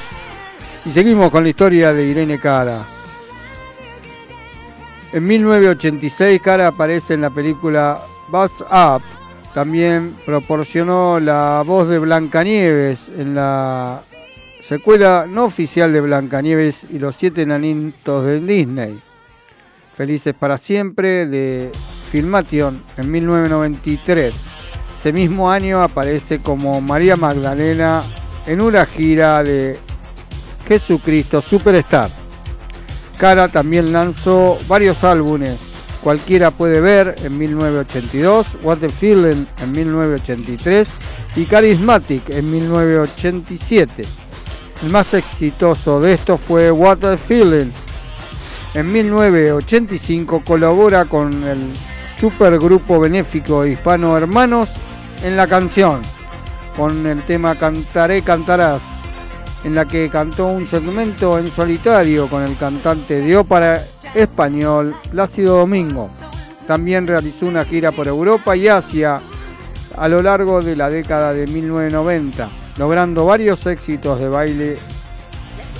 Y 0.85 0.91
seguimos 0.91 1.29
con 1.29 1.43
la 1.43 1.49
historia 1.49 1.91
de 1.91 2.05
Irene 2.05 2.39
Cara. 2.39 2.85
En 5.11 5.27
1986 5.27 6.41
Cara 6.41 6.69
aparece 6.69 7.15
en 7.15 7.21
la 7.21 7.31
película 7.31 7.99
Buzz 8.29 8.61
Up. 8.61 9.01
También 9.53 10.15
proporcionó 10.25 11.19
la 11.19 11.63
voz 11.65 11.89
de 11.89 11.99
Blancanieves 11.99 13.09
en 13.09 13.35
la 13.35 14.03
secuela 14.61 15.25
no 15.27 15.43
oficial 15.43 15.91
de 15.91 15.99
Blancanieves 15.99 16.85
y 16.89 16.97
los 16.97 17.17
siete 17.17 17.41
enanitos 17.41 18.25
de 18.25 18.39
Disney. 18.39 19.01
Felices 19.97 20.33
para 20.33 20.57
siempre 20.57 21.25
de 21.25 21.71
Filmation 22.13 22.79
en 22.95 23.09
1993. 23.09 24.35
Ese 24.93 25.11
mismo 25.11 25.49
año 25.49 25.81
aparece 25.81 26.43
como 26.43 26.79
María 26.79 27.15
Magdalena 27.15 28.03
en 28.45 28.61
una 28.61 28.85
gira 28.85 29.41
de 29.41 29.79
Jesucristo 30.67 31.41
Superstar. 31.41 32.11
Cara 33.17 33.47
también 33.47 33.91
lanzó 33.91 34.59
varios 34.67 35.03
álbumes. 35.03 35.57
Cualquiera 36.03 36.51
puede 36.51 36.81
ver 36.81 37.15
en 37.23 37.35
1982, 37.35 38.59
What 38.61 38.77
the 38.77 38.89
Feeling 38.89 39.47
en 39.59 39.71
1983 39.71 40.89
y 41.35 41.47
Charismatic 41.47 42.29
en 42.29 42.51
1987. 42.51 44.03
El 44.83 44.89
más 44.91 45.15
exitoso 45.15 45.99
de 45.99 46.13
estos 46.13 46.39
fue 46.39 46.71
Feeling. 47.17 47.71
En 48.75 48.91
1985 48.91 50.43
colabora 50.45 51.05
con 51.05 51.43
el 51.43 51.73
supergrupo 52.23 53.01
benéfico 53.01 53.65
Hispano 53.65 54.15
Hermanos 54.17 54.69
en 55.25 55.35
la 55.35 55.45
canción, 55.45 56.01
con 56.77 57.05
el 57.05 57.21
tema 57.23 57.53
Cantaré, 57.55 58.21
Cantarás, 58.21 58.81
en 59.65 59.75
la 59.75 59.83
que 59.83 60.09
cantó 60.09 60.47
un 60.47 60.65
segmento 60.65 61.37
en 61.37 61.47
solitario 61.51 62.29
con 62.29 62.43
el 62.43 62.57
cantante 62.57 63.19
de 63.19 63.35
ópera 63.35 63.83
español 64.15 64.95
Plácido 65.11 65.57
Domingo. 65.57 66.09
También 66.65 67.07
realizó 67.07 67.45
una 67.45 67.65
gira 67.65 67.91
por 67.91 68.07
Europa 68.07 68.55
y 68.55 68.69
Asia 68.69 69.19
a 69.97 70.07
lo 70.07 70.21
largo 70.21 70.61
de 70.61 70.77
la 70.77 70.89
década 70.89 71.33
de 71.33 71.45
1990, 71.45 72.47
logrando 72.77 73.25
varios 73.25 73.65
éxitos 73.65 74.17
de 74.21 74.29
baile 74.29 74.77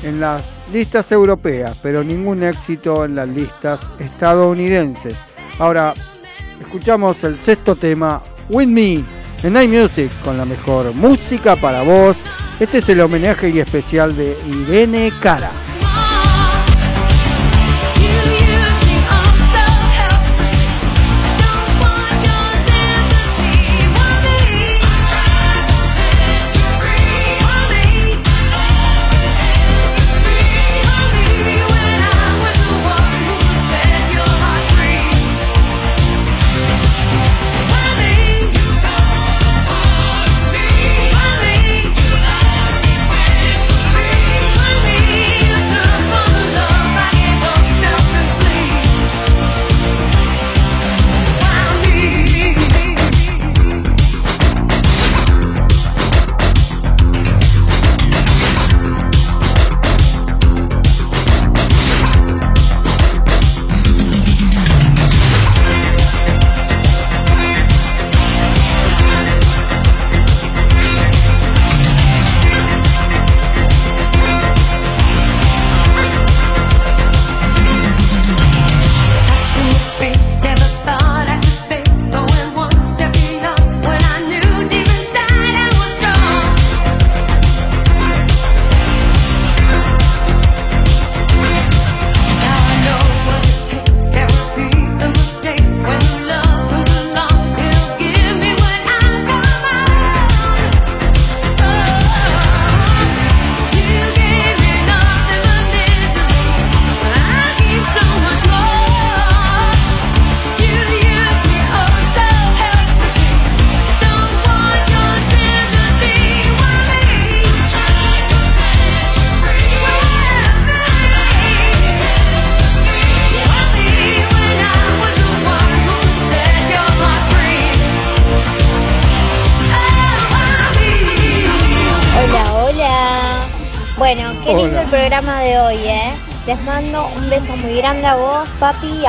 en 0.03 0.19
las 0.19 0.43
listas 0.73 1.09
europeas, 1.13 1.79
pero 1.81 2.03
ningún 2.03 2.43
éxito 2.43 3.05
en 3.05 3.15
las 3.15 3.29
listas 3.29 3.79
estadounidenses. 3.97 5.17
Ahora 5.57 5.93
escuchamos 6.61 7.23
el 7.23 7.37
sexto 7.37 7.75
tema, 7.75 8.21
With 8.49 8.67
Me, 8.67 9.03
en 9.43 9.53
Night 9.53 9.69
Music, 9.69 10.11
con 10.23 10.37
la 10.37 10.45
mejor 10.45 10.93
música 10.93 11.55
para 11.55 11.83
vos. 11.83 12.17
Este 12.59 12.79
es 12.79 12.89
el 12.89 13.01
homenaje 13.01 13.49
y 13.49 13.59
especial 13.59 14.15
de 14.15 14.37
Irene 14.47 15.11
Cara. 15.21 15.51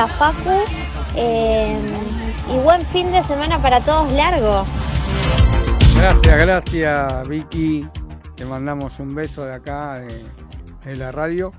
A 0.05 0.33
eh, 1.15 1.77
y 2.53 2.57
buen 2.59 2.85
fin 2.87 3.11
de 3.11 3.23
semana 3.23 3.59
para 3.59 3.81
todos 3.81 4.11
largo. 4.11 4.63
Gracias, 5.97 6.41
gracias 6.41 7.27
Vicky. 7.27 7.87
Te 8.35 8.45
mandamos 8.45 8.99
un 8.99 9.15
beso 9.15 9.45
de 9.45 9.55
acá, 9.55 9.99
de, 10.85 10.95
la 10.95 11.11
radio. 11.11 11.51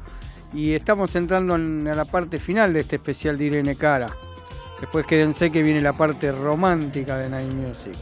Y 0.53 0.75
estamos 0.75 1.17
entrando 1.17 1.57
en, 1.57 1.89
a 1.89 1.95
la 1.95 2.05
parte 2.05 2.39
final 2.39 2.73
de 2.73 2.81
este 2.81 2.97
especial 2.97 3.37
de 3.37 3.47
Irene 3.47 3.75
Cara. 3.75 4.09
Después 4.81 5.07
quédense 5.07 5.51
que 5.51 5.63
viene 5.63 5.81
la 5.81 5.93
parte 5.93 6.31
romántica 6.31 7.17
de 7.17 7.29
Night 7.29 7.53
Music. 7.53 7.97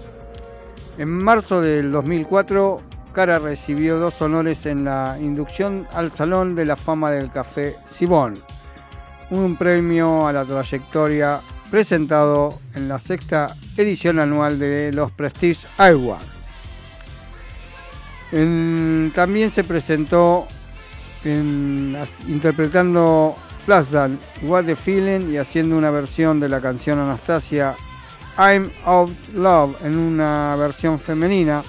En 0.99 1.09
marzo 1.09 1.63
del 1.63 1.91
2004, 1.91 2.81
Cara 3.15 3.39
recibió 3.39 3.99
dos 3.99 4.21
honores 4.21 4.67
en 4.67 4.85
la 4.85 5.17
inducción 5.19 5.87
al 5.93 6.11
Salón 6.11 6.55
de 6.55 6.67
la 6.67 6.77
Fama 6.77 7.11
del 7.11 7.31
Café 7.31 7.75
Sibón. 7.91 8.35
Un 9.35 9.57
premio 9.57 10.29
a 10.29 10.33
la 10.33 10.45
trayectoria 10.45 11.41
presentado 11.69 12.61
en 12.77 12.89
la 12.89 13.01
sexta 13.01 13.49
edición 13.77 14.21
anual 14.21 14.61
de 14.61 14.93
los 14.93 15.11
Prestige 15.11 15.67
Awards. 15.77 16.25
En- 18.31 19.11
también 19.13 19.51
se 19.51 19.65
presentó 19.65 20.47
en- 21.25 21.97
interpretando 22.29 23.35
Flashdance, 23.65 24.23
What 24.43 24.67
the 24.67 24.77
Feeling 24.77 25.33
y 25.33 25.39
haciendo 25.39 25.77
una 25.77 25.91
versión 25.91 26.39
de 26.39 26.49
la 26.49 26.61
canción 26.61 27.01
Anastasia 27.01 27.75
I'm 28.39 28.71
of 28.85 29.11
Love 29.35 29.75
en 29.85 29.97
una 29.99 30.55
versión 30.57 31.01
femenina. 31.01 31.65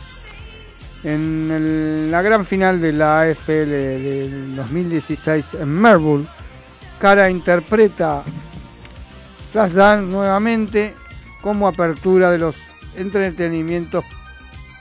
En 1.03 2.09
la 2.11 2.22
gran 2.22 2.45
final 2.45 2.80
de 2.80 2.93
la 2.93 3.22
AFL 3.22 3.70
del 3.70 4.55
2016 4.55 5.55
en 5.55 5.68
Melbourne, 5.70 6.28
Cara 7.06 7.30
interpreta 7.30 8.24
Flashdance 9.51 10.12
nuevamente 10.12 10.95
como 11.39 11.68
apertura 11.68 12.32
de 12.32 12.39
los 12.39 12.56
entretenimientos 12.95 14.03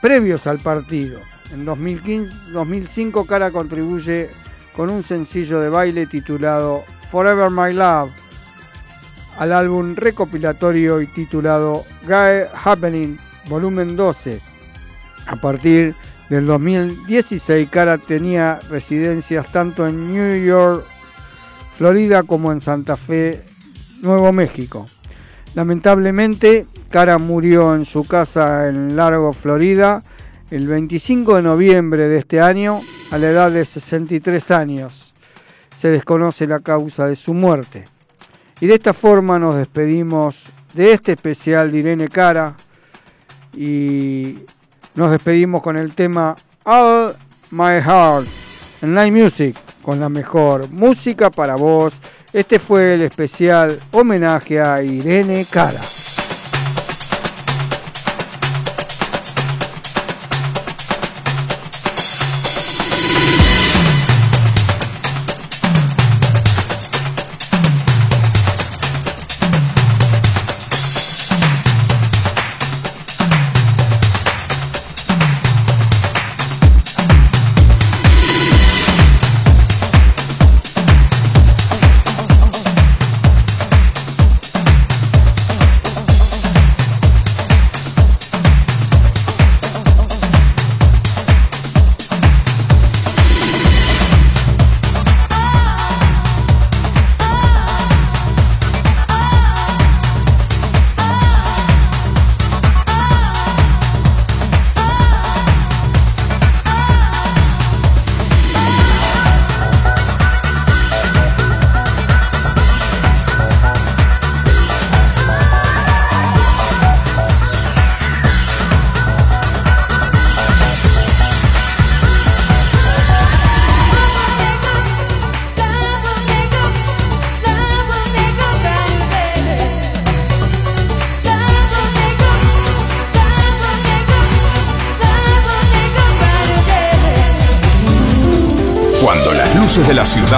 previos 0.01 0.47
al 0.47 0.57
partido. 0.57 1.19
En 1.53 1.65
2015, 1.65 2.51
2005 2.51 3.27
Cara 3.27 3.51
contribuye 3.51 4.31
con 4.75 4.89
un 4.89 5.03
sencillo 5.03 5.59
de 5.59 5.69
baile 5.69 6.07
titulado 6.07 6.83
Forever 7.11 7.51
My 7.51 7.73
Love 7.73 8.09
al 9.37 9.53
álbum 9.53 9.93
recopilatorio 9.95 11.01
y 11.01 11.05
titulado 11.05 11.85
Guy 12.07 12.49
Happening 12.63 13.19
Volumen 13.49 13.95
12. 13.95 14.41
A 15.27 15.35
partir 15.35 15.93
del 16.29 16.47
2016 16.47 17.69
Cara 17.69 17.99
tenía 17.99 18.59
residencias 18.67 19.51
tanto 19.51 19.85
en 19.85 20.11
New 20.11 20.43
York, 20.43 20.87
Florida 21.75 22.23
como 22.23 22.53
en 22.53 22.61
Santa 22.61 22.95
Fe, 22.95 23.43
Nuevo 24.01 24.31
México. 24.31 24.87
Lamentablemente, 25.55 26.67
Cara 26.89 27.17
murió 27.17 27.75
en 27.75 27.83
su 27.83 28.05
casa 28.05 28.69
en 28.69 28.95
Largo, 28.95 29.33
Florida, 29.33 30.01
el 30.51 30.67
25 30.67 31.35
de 31.35 31.41
noviembre 31.41 32.07
de 32.07 32.19
este 32.19 32.39
año, 32.39 32.79
a 33.11 33.17
la 33.17 33.29
edad 33.29 33.51
de 33.51 33.65
63 33.65 34.51
años. 34.51 35.13
Se 35.75 35.89
desconoce 35.89 36.47
la 36.47 36.61
causa 36.61 37.07
de 37.07 37.17
su 37.17 37.33
muerte. 37.33 37.89
Y 38.61 38.67
de 38.67 38.75
esta 38.75 38.93
forma 38.93 39.37
nos 39.37 39.55
despedimos 39.55 40.45
de 40.73 40.93
este 40.93 41.11
especial 41.11 41.73
de 41.73 41.79
Irene 41.79 42.07
Cara 42.07 42.55
y 43.53 44.39
nos 44.93 45.11
despedimos 45.11 45.61
con 45.61 45.75
el 45.75 45.93
tema 45.93 46.37
All 46.63 47.17
My 47.51 47.81
Heart 47.81 48.27
en 48.81 48.95
Live 48.95 49.11
Music 49.11 49.64
con 49.85 49.99
la 49.99 50.09
mejor 50.09 50.71
música 50.71 51.29
para 51.29 51.55
vos. 51.55 51.93
Este 52.33 52.57
fue 52.57 52.95
el 52.95 53.03
especial 53.03 53.79
homenaje 53.91 54.59
a 54.59 54.81
Irene 54.81 55.45
Cara. 55.47 55.79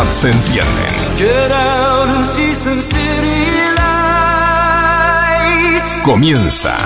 Se 0.05 0.29
encienden, 0.29 0.85
comienza 6.03 6.77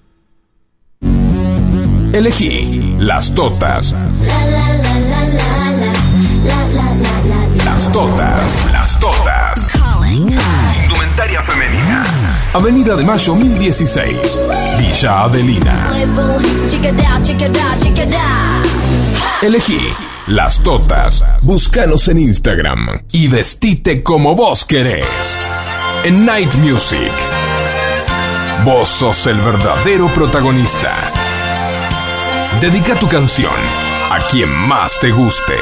Elegí 2.13 2.97
las 2.99 3.33
totas. 3.33 3.95
Las 7.63 7.91
totas, 7.93 8.71
las 8.73 8.99
totas. 8.99 9.71
Indumentaria 10.11 11.41
femenina. 11.41 12.03
Avenida 12.53 12.97
de 12.97 13.05
Mayo 13.05 13.33
1016, 13.33 14.41
Villa 14.77 15.21
Adelina. 15.23 15.89
Elegí 19.41 19.79
las 20.27 20.61
totas. 20.61 21.23
Búscanos 21.43 22.09
en 22.09 22.19
Instagram 22.19 23.03
y 23.13 23.29
vestite 23.29 24.03
como 24.03 24.35
vos 24.35 24.65
querés. 24.65 25.37
En 26.03 26.25
Night 26.25 26.53
Music. 26.55 27.11
Vos 28.65 28.89
sos 28.89 29.27
el 29.27 29.37
verdadero 29.37 30.07
protagonista. 30.09 30.93
Dedica 32.61 32.93
tu 32.93 33.07
canción 33.07 33.51
a 34.11 34.19
quien 34.29 34.47
más 34.69 34.99
te 34.99 35.09
guste. 35.09 35.55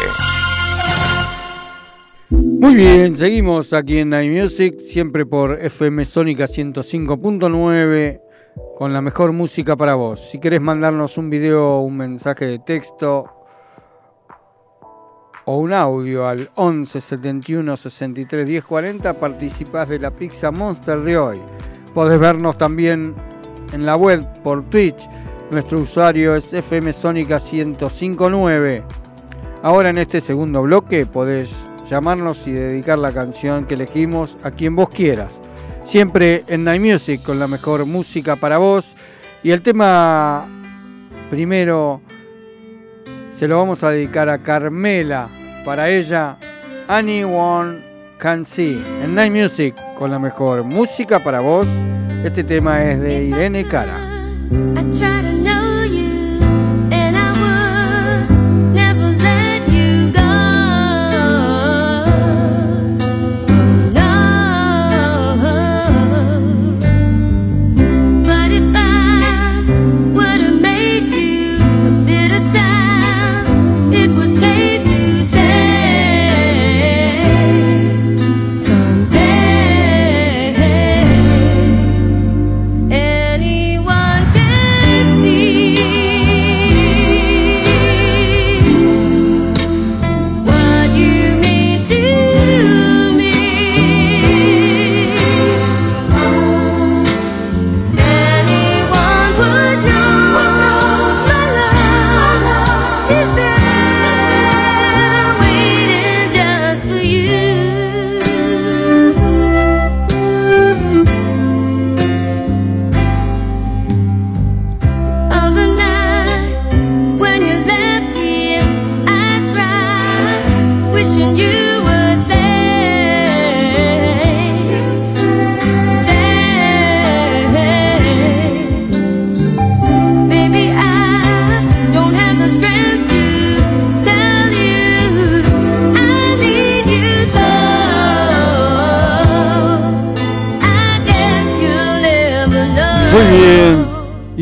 Muy 2.30 2.76
bien, 2.76 3.16
seguimos 3.16 3.72
aquí 3.72 4.00
en 4.00 4.10
Night 4.10 4.50
siempre 4.86 5.26
por 5.26 5.64
FM 5.64 6.04
Sónica 6.04 6.44
105.9, 6.44 8.22
con 8.78 8.92
la 8.92 9.00
mejor 9.00 9.32
música 9.32 9.78
para 9.78 9.94
vos. 9.94 10.20
Si 10.30 10.42
querés 10.42 10.60
mandarnos 10.60 11.18
un 11.18 11.30
video, 11.30 11.80
un 11.80 11.96
mensaje 11.96 12.44
de 12.44 12.60
texto 12.60 13.30
o 15.46 15.56
un 15.56 15.72
audio 15.72 16.28
al 16.28 16.52
11 16.56 17.00
71 17.00 17.78
63 17.78 18.46
10 18.46 18.66
40, 18.66 19.14
participás 19.14 19.88
de 19.88 20.00
la 20.00 20.12
Pizza 20.12 20.52
Monster 20.52 21.00
de 21.00 21.18
hoy. 21.18 21.42
Podés 21.94 22.20
vernos 22.20 22.58
también 22.58 23.16
en 23.72 23.86
la 23.86 23.96
web 23.96 24.26
por 24.44 24.70
Twitch. 24.70 25.08
Nuestro 25.52 25.80
usuario 25.80 26.36
es 26.36 26.54
FM 26.54 26.94
Sónica 26.94 27.40
1059. 27.40 28.84
Ahora 29.64 29.90
en 29.90 29.98
este 29.98 30.22
segundo 30.22 30.62
bloque 30.62 31.08
podés 31.08 31.52
llamarnos 31.90 32.48
y 32.48 32.52
dedicar 32.52 33.00
la 33.00 33.12
canción 33.12 33.66
que 33.66 33.74
elegimos 33.74 34.38
a 34.44 34.52
quien 34.52 34.76
vos 34.76 34.90
quieras. 34.90 35.40
Siempre 35.86 36.44
en 36.48 36.66
Night 36.66 36.82
Music 36.82 37.24
con 37.24 37.40
la 37.40 37.48
mejor 37.48 37.88
música 37.88 38.36
para 38.36 38.60
vos. 38.60 38.96
Y 39.42 39.50
el 39.50 39.64
tema 39.64 40.46
primero 41.32 42.02
se 43.36 43.48
lo 43.48 43.58
vamos 43.58 43.84
a 43.84 43.90
dedicar 43.90 44.30
a 44.30 44.44
Carmela. 44.44 45.30
Para 45.66 45.90
ella, 45.90 46.38
Anyone 46.88 47.80
Can 48.20 48.46
See. 48.46 48.84
En 49.04 49.16
Night 49.16 49.34
Music 49.34 49.76
con 49.98 50.12
la 50.12 50.20
mejor 50.20 50.64
música 50.64 51.18
para 51.24 51.40
vos. 51.40 51.66
Este 52.24 52.44
tema 52.44 52.84
es 52.84 53.00
de 53.00 53.24
Irene 53.24 53.68
Cara. 53.68 53.98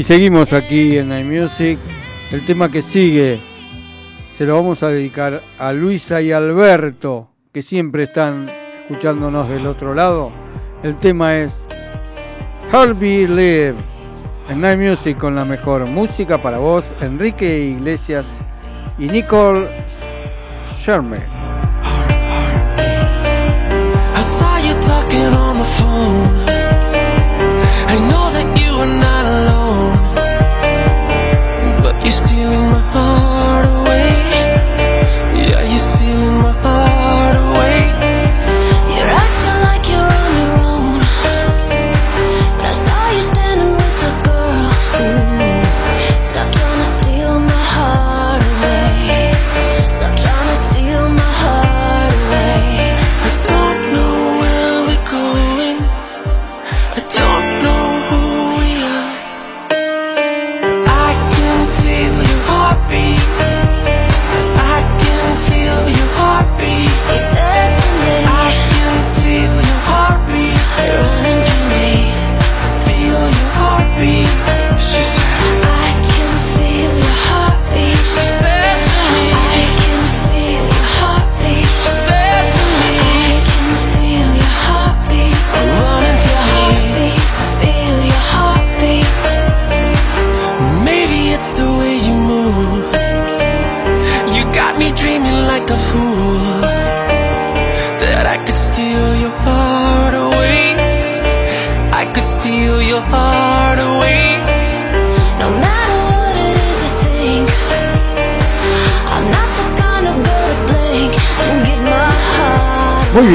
Seguimos 0.08 0.54
aquí 0.54 0.98
en 0.98 1.10
Night 1.10 1.26
Music. 1.26 1.78
El 2.32 2.46
tema 2.46 2.72
que 2.72 2.82
sigue 2.82 3.40
se 4.38 4.46
lo 4.46 4.56
vamos 4.56 4.82
a 4.82 4.88
dedicar 4.88 5.42
a 5.60 5.74
Luisa 5.74 6.22
y 6.22 6.32
Alberto, 6.32 7.28
que 7.52 7.62
siempre 7.62 8.04
están 8.04 8.50
escuchándonos 8.84 9.50
del 9.50 9.68
otro 9.68 9.94
lado. 9.94 10.32
El 10.82 10.96
tema 10.96 11.36
es 11.36 11.68
Herbie 12.72 13.28
Live 13.28 13.76
en 14.50 14.62
Night 14.62 14.80
Music 14.80 15.18
con 15.18 15.36
la 15.36 15.44
mejor 15.44 15.86
música 15.88 16.42
para 16.42 16.58
vos, 16.58 16.94
Enrique 17.02 17.66
Iglesias 17.66 18.30
y 18.98 19.08
Nicole 19.08 19.68
Sherman. 20.80 21.22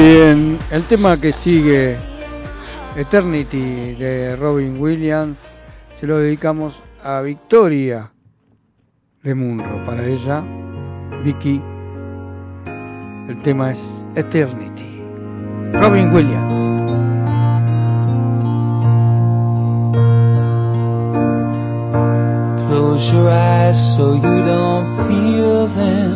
Bien, 0.03 0.59
el 0.69 0.83
tema 0.83 1.15
que 1.15 1.31
sigue, 1.31 1.95
Eternity 2.97 3.93
de 3.95 4.35
Robin 4.35 4.77
Williams, 4.77 5.37
se 5.95 6.05
lo 6.05 6.17
dedicamos 6.17 6.83
a 7.01 7.21
Victoria 7.21 8.11
de 9.23 9.33
Munro. 9.33 9.85
Para 9.85 10.05
ella, 10.05 10.43
Vicky, 11.23 11.61
el 13.29 13.41
tema 13.43 13.71
es 13.71 13.79
Eternity. 14.15 15.01
Robin 15.71 16.13
Williams. 16.13 16.59
Close 22.67 23.13
your 23.13 23.29
eyes 23.29 23.95
so 23.95 24.15
you 24.15 24.43
don't 24.43 24.85
feel 25.07 25.67
them. 25.67 26.12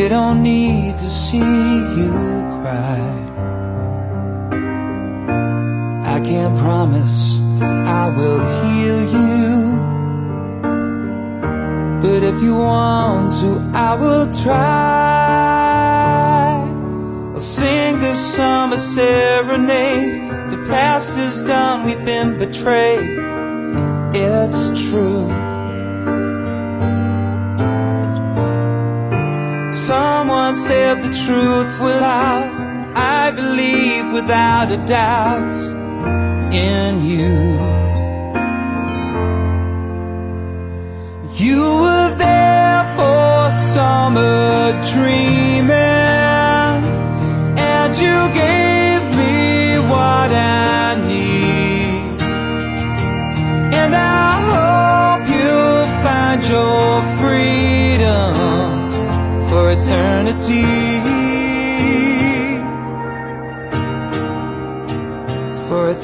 They 0.00 0.08
don't 0.08 0.42
need 0.42 0.96
to 0.96 1.06
see 1.06 1.36
you 1.36 2.10
cry. 2.62 3.00
I 6.06 6.20
can't 6.24 6.58
promise 6.58 7.38
I 7.60 8.08
will 8.16 8.40
heal 8.62 9.00
you. 9.16 9.76
But 12.00 12.22
if 12.22 12.42
you 12.42 12.54
want 12.56 13.30
to, 13.40 13.60
I 13.76 13.94
will 13.94 14.32
try. 14.42 14.56
I'll 17.34 17.38
sing 17.38 17.98
this 17.98 18.36
summer 18.36 18.78
serenade. 18.78 20.30
The 20.50 20.64
past 20.70 21.18
is 21.18 21.42
done, 21.42 21.84
we've 21.84 22.02
been 22.06 22.38
betrayed. 22.38 23.18
It's 24.14 24.88
true. 24.88 25.49
Someone 29.72 30.56
said 30.56 31.00
the 31.00 31.14
truth 31.24 31.80
will 31.80 32.02
out. 32.02 32.50
I 32.96 33.30
believe 33.30 34.12
without 34.12 34.72
a 34.72 34.76
doubt 34.84 35.56
in 36.52 37.00
you. 37.06 37.70
You 41.36 41.62
were 41.82 42.14
there 42.16 42.82
for 42.96 43.50
summer 43.52 44.72
dreaming, 44.92 45.89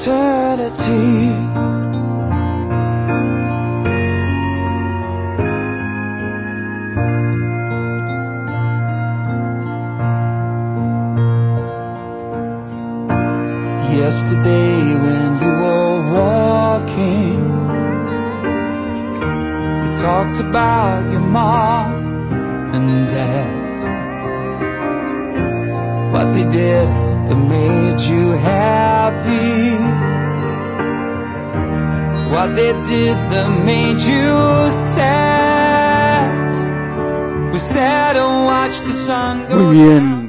For 0.07 0.46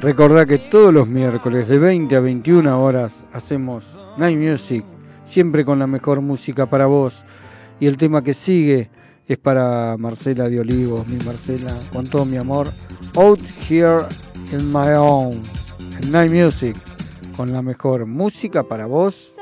recordá 0.08 0.46
que 0.46 0.56
todos 0.56 0.94
los 0.94 1.10
miércoles 1.10 1.68
de 1.68 1.78
20 1.78 2.16
a 2.16 2.20
21 2.20 2.82
horas 2.82 3.26
hacemos 3.30 3.84
Night 4.16 4.38
Music, 4.38 4.82
siempre 5.26 5.66
con 5.66 5.78
la 5.78 5.86
mejor 5.86 6.22
música 6.22 6.64
para 6.64 6.86
vos. 6.86 7.26
Y 7.78 7.86
el 7.88 7.98
tema 7.98 8.24
que 8.24 8.32
sigue 8.32 8.88
es 9.26 9.36
para 9.36 9.98
Marcela 9.98 10.48
de 10.48 10.60
Olivos, 10.60 11.06
mi 11.06 11.18
Marcela, 11.26 11.78
con 11.92 12.06
todo 12.06 12.24
mi 12.24 12.38
amor. 12.38 12.72
Out 13.16 13.42
Here 13.68 14.06
in 14.50 14.72
My 14.72 14.94
Own, 14.96 15.42
en 16.00 16.10
Night 16.10 16.32
Music, 16.32 16.74
con 17.36 17.52
la 17.52 17.60
mejor 17.60 18.06
música 18.06 18.62
para 18.62 18.86
vos, 18.86 19.34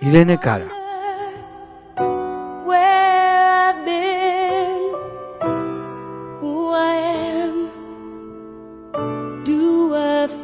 Irene 0.00 0.38
Cara. 0.38 0.77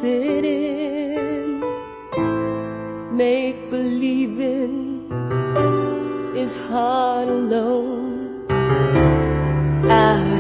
Fit 0.05 0.45
in? 0.45 1.65
Make 3.17 3.71
believing 3.71 4.77
is 6.37 6.53
hard 6.69 7.29
alone. 7.29 8.45
Out 10.03 10.34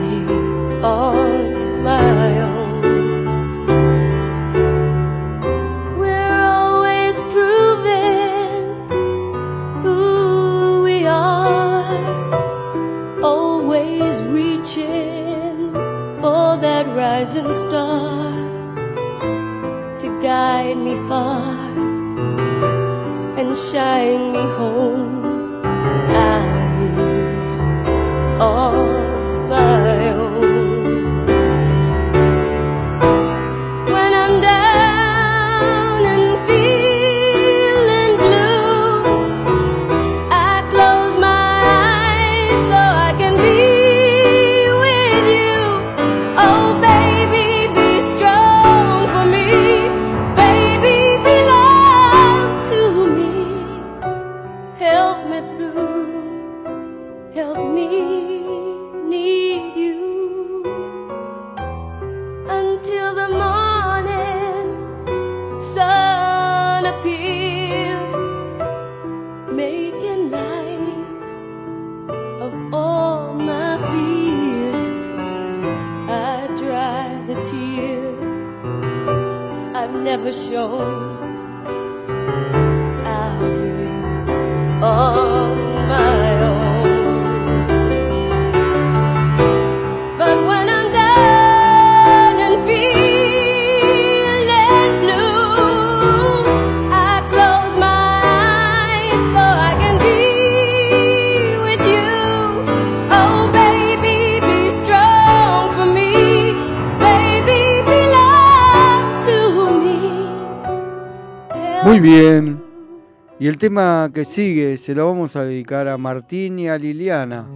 el 113.54 113.58
tema 113.58 114.10
que 114.12 114.24
sigue 114.24 114.76
se 114.78 114.96
lo 114.96 115.06
vamos 115.06 115.36
a 115.36 115.44
dedicar 115.44 115.86
a 115.86 115.96
Martín 115.96 116.58
y 116.58 116.68
a 116.68 116.76
Liliana. 116.76 117.46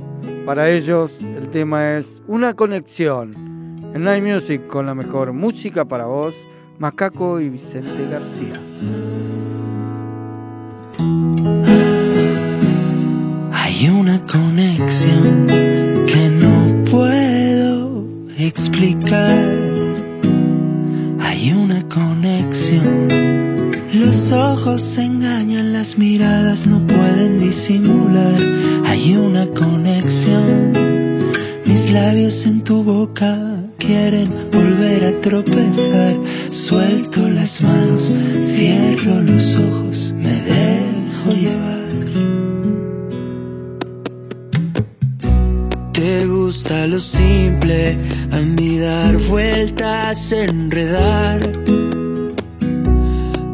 Para 0.47 0.71
ellos 0.71 1.21
el 1.23 1.49
tema 1.49 1.97
es 1.97 2.23
Una 2.29 2.55
conexión. 2.55 3.35
En 3.93 4.03
Night 4.03 4.23
Music 4.23 4.69
con 4.69 4.87
la 4.87 4.95
mejor 4.95 5.33
música 5.33 5.87
para 5.87 6.05
vos, 6.05 6.37
Macaco 6.79 7.41
y 7.41 7.49
Vicente 7.49 8.07
García. 8.09 8.53
Hay 13.53 13.89
una 13.89 14.25
conexión 14.25 15.47
que 16.07 16.29
no 16.31 16.85
puedo 16.93 18.05
explicar. 18.39 19.37
Hay 21.19 21.53
una 21.53 21.83
conexión. 21.89 23.08
Los 24.09 24.33
ojos 24.33 24.97
engañan, 24.97 25.75
las 25.75 25.99
miradas 25.99 26.67
no 26.67 26.79
pueden 26.87 27.39
disimular. 27.39 28.41
Hay 28.87 29.15
una 29.15 29.47
conexión. 29.49 30.73
Mis 31.67 31.91
labios 31.91 32.47
en 32.47 32.65
tu 32.65 32.83
boca 32.83 33.37
quieren 33.77 34.31
volver 34.51 35.05
a 35.05 35.21
tropezar. 35.21 36.17
Suelto 36.49 37.29
las 37.29 37.61
manos, 37.61 38.17
cierro 38.47 39.21
los 39.21 39.57
ojos, 39.57 40.15
me 40.17 40.33
dejo 40.33 41.33
llevar. 41.43 41.79
Te 45.93 46.27
gusta 46.27 46.87
lo 46.87 46.99
simple, 46.99 47.99
a 48.31 48.39
mí 48.39 48.79
dar 48.79 49.19
vueltas, 49.29 50.33
enredar. 50.33 51.68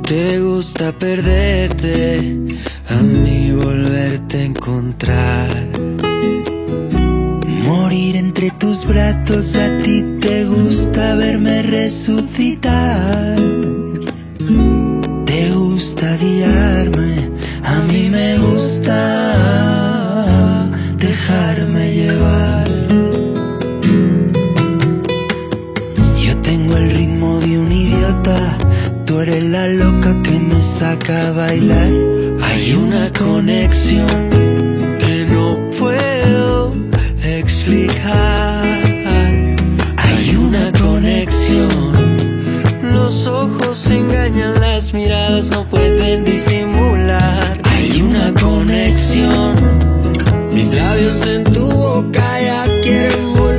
Te 0.06 0.38
gusta 0.38 0.92
perderte, 0.92 2.18
a 2.90 2.96
mí 3.02 3.52
volverte 3.52 4.36
a 4.36 4.44
encontrar. 4.44 5.48
Morir 7.64 8.16
entre 8.16 8.50
tus 8.50 8.84
brazos, 8.84 9.56
a 9.56 9.78
ti 9.78 10.04
te 10.20 10.44
gusta 10.44 11.14
verme 11.14 11.62
resucitar. 11.62 13.36
Te 15.24 15.50
gusta 15.52 16.16
guiarme, 16.18 17.30
a 17.62 17.80
mí 17.90 18.10
me 18.10 18.38
gusta 18.38 18.98
dejarme 20.98 21.94
llevar. 21.94 22.53
Eres 29.24 29.44
la 29.44 29.66
loca 29.68 30.20
que 30.22 30.38
me 30.38 30.60
saca 30.60 31.28
a 31.28 31.32
bailar. 31.32 31.92
Hay 32.42 32.74
una 32.74 33.10
conexión 33.12 34.28
que 34.98 35.26
no 35.32 35.70
puedo 35.78 36.74
explicar. 37.22 38.82
Hay 39.96 40.36
una 40.36 40.70
conexión. 40.78 42.16
Los 42.92 43.26
ojos 43.26 43.86
engañan, 43.88 44.60
las 44.60 44.92
miradas 44.92 45.50
no 45.50 45.66
pueden 45.68 46.26
disimular. 46.26 47.62
Hay 47.64 48.02
una 48.02 48.34
conexión. 48.34 49.54
Mis 50.52 50.74
labios 50.74 51.26
en 51.26 51.44
tu 51.44 51.66
boca 51.70 52.42
ya 52.42 52.64
quieren 52.82 53.24
tropezar. 53.24 53.53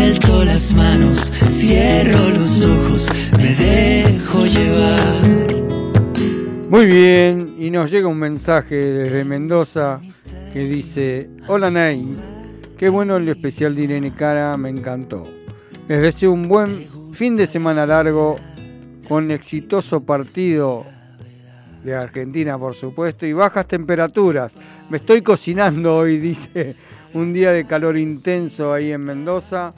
Suelto 0.00 0.44
las 0.44 0.72
manos, 0.72 1.30
cierro 1.52 2.30
los 2.30 2.64
ojos, 2.64 3.06
me 3.36 3.54
dejo 3.54 4.46
llevar. 4.46 5.52
Muy 6.70 6.86
bien, 6.86 7.54
y 7.58 7.70
nos 7.70 7.90
llega 7.90 8.08
un 8.08 8.18
mensaje 8.18 8.76
desde 8.76 9.26
Mendoza 9.26 10.00
que 10.54 10.60
dice, 10.60 11.28
hola 11.48 11.70
Nay, 11.70 12.16
qué 12.78 12.88
bueno 12.88 13.18
el 13.18 13.28
especial 13.28 13.74
de 13.74 13.82
Irene 13.82 14.10
Cara, 14.14 14.56
me 14.56 14.70
encantó. 14.70 15.28
Les 15.86 16.00
deseo 16.00 16.32
un 16.32 16.48
buen 16.48 16.86
fin 17.12 17.36
de 17.36 17.46
semana 17.46 17.84
largo 17.84 18.38
con 19.06 19.30
exitoso 19.30 20.00
partido 20.00 20.86
de 21.84 21.94
Argentina, 21.94 22.58
por 22.58 22.74
supuesto, 22.74 23.26
y 23.26 23.34
bajas 23.34 23.68
temperaturas. 23.68 24.54
Me 24.88 24.96
estoy 24.96 25.20
cocinando 25.20 25.94
hoy, 25.94 26.16
dice, 26.18 26.74
un 27.14 27.32
día 27.32 27.52
de 27.52 27.64
calor 27.66 27.96
intenso 27.96 28.72
ahí 28.72 28.92
en 28.92 29.04
Mendoza. 29.04 29.72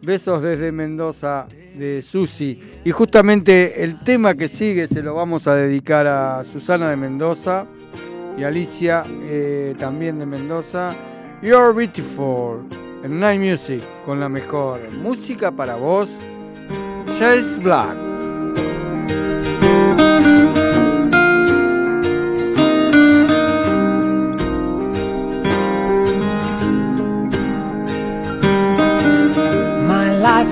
Besos 0.00 0.42
desde 0.42 0.70
Mendoza 0.70 1.46
de 1.76 2.02
Susi. 2.02 2.60
Y 2.84 2.90
justamente 2.90 3.82
el 3.82 4.00
tema 4.00 4.34
que 4.34 4.48
sigue 4.48 4.86
se 4.86 5.02
lo 5.02 5.14
vamos 5.14 5.46
a 5.48 5.54
dedicar 5.54 6.06
a 6.06 6.44
Susana 6.44 6.90
de 6.90 6.96
Mendoza 6.96 7.66
y 8.36 8.44
Alicia 8.44 9.02
eh, 9.22 9.74
también 9.78 10.18
de 10.18 10.26
Mendoza. 10.26 10.94
You're 11.42 11.72
Beautiful 11.72 12.64
en 13.02 13.20
Night 13.20 13.40
Music 13.40 13.82
con 14.04 14.20
la 14.20 14.28
mejor 14.28 14.80
música 14.92 15.50
para 15.50 15.76
vos. 15.76 16.10
Chase 17.18 17.58
Black. 17.60 18.17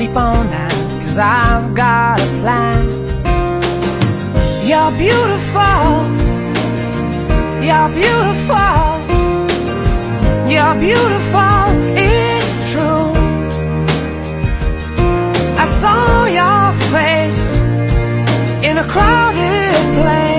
sleep 0.00 0.16
on 0.16 0.46
that. 0.46 0.72
Cause 1.02 1.18
I've 1.18 1.74
got 1.74 2.18
a 2.18 2.28
plan. 2.40 2.84
You're 4.68 4.92
beautiful. 5.04 5.88
You're 7.66 7.90
beautiful. 8.00 8.80
You're 10.52 10.76
beautiful. 10.88 11.64
It's 12.08 12.54
true. 12.72 13.12
I 15.62 15.66
saw 15.80 16.24
your 16.40 16.64
face 16.94 17.44
in 18.68 18.78
a 18.78 18.86
crowded 18.94 19.76
place. 20.00 20.29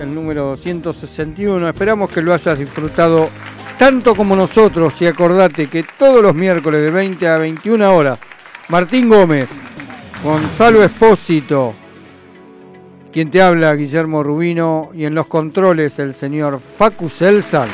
El 0.00 0.14
número 0.14 0.46
261. 0.46 1.68
Esperamos 1.68 2.10
que 2.10 2.22
lo 2.22 2.32
hayas 2.32 2.58
disfrutado 2.58 3.28
tanto 3.78 4.14
como 4.14 4.36
nosotros 4.36 5.00
y 5.02 5.06
acordate 5.06 5.66
que 5.66 5.82
todos 5.82 6.22
los 6.22 6.34
miércoles 6.34 6.82
de 6.82 6.90
20 6.90 7.28
a 7.28 7.38
21 7.38 7.96
horas, 7.96 8.20
Martín 8.68 9.08
Gómez, 9.08 9.50
Gonzalo 10.22 10.84
Espósito, 10.84 11.74
quien 13.12 13.30
te 13.30 13.42
habla, 13.42 13.74
Guillermo 13.74 14.22
Rubino, 14.22 14.90
y 14.94 15.04
en 15.04 15.14
los 15.14 15.26
controles 15.26 15.98
el 15.98 16.14
señor 16.14 16.60
Facu 16.60 17.08
Selsan. 17.08 17.68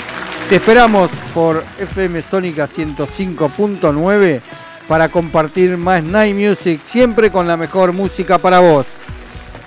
Te 0.48 0.56
esperamos 0.56 1.11
por 1.34 1.62
FM 1.78 2.22
Sónica 2.22 2.66
105.9 2.66 4.40
para 4.88 5.11
compartir 5.11 5.76
más 5.76 6.02
Night 6.02 6.34
Music, 6.34 6.80
siempre 6.84 7.30
con 7.30 7.46
la 7.46 7.56
mejor 7.56 7.92
música 7.92 8.38
para 8.38 8.59
vos. 8.61 8.86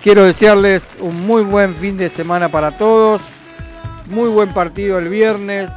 Quiero 0.03 0.23
desearles 0.23 0.89
un 0.99 1.27
muy 1.27 1.43
buen 1.43 1.75
fin 1.75 1.95
de 1.95 2.09
semana 2.09 2.49
para 2.49 2.71
todos, 2.71 3.21
muy 4.07 4.29
buen 4.29 4.51
partido 4.51 4.97
el 4.97 5.09
viernes 5.09 5.69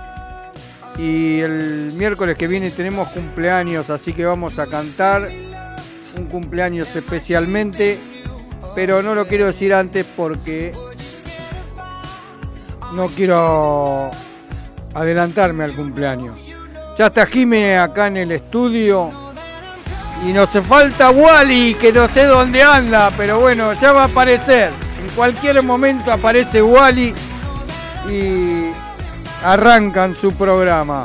y 0.97 1.41
el 1.41 1.93
miércoles 1.93 2.35
que 2.39 2.49
viene 2.49 2.71
tenemos 2.71 3.09
cumpleaños, 3.09 3.91
así 3.91 4.15
que 4.15 4.25
vamos 4.25 4.59
a 4.59 4.67
cantar 4.67 5.29
un 6.19 6.25
cumpleaños 6.27 6.97
especialmente, 6.97 7.99
pero 8.75 9.03
no 9.03 9.15
lo 9.15 9.27
quiero 9.27 9.45
decir 9.45 9.75
antes 9.75 10.07
porque 10.17 10.73
no 12.95 13.09
quiero 13.09 14.11
adelantarme 14.95 15.65
al 15.65 15.73
cumpleaños. 15.73 16.41
Ya 16.97 17.09
está 17.09 17.27
Jime 17.27 17.77
acá 17.77 18.07
en 18.07 18.17
el 18.17 18.33
estudio 18.33 19.24
y 20.25 20.33
nos 20.33 20.51
falta 20.51 21.11
Wally, 21.11 21.75
que 21.75 21.93
no 21.93 22.09
sé 22.09 22.25
dónde 22.25 22.63
anda, 22.63 23.11
pero 23.17 23.41
bueno, 23.41 23.75
ya 23.75 23.93
va 23.93 24.03
a 24.03 24.07
aparecer. 24.07 24.71
En 25.03 25.11
cualquier 25.15 25.63
momento 25.63 26.11
aparece 26.11 26.63
Wally 26.63 27.15
y 28.11 28.71
arrancan 29.45 30.17
su 30.17 30.33
programa. 30.33 31.05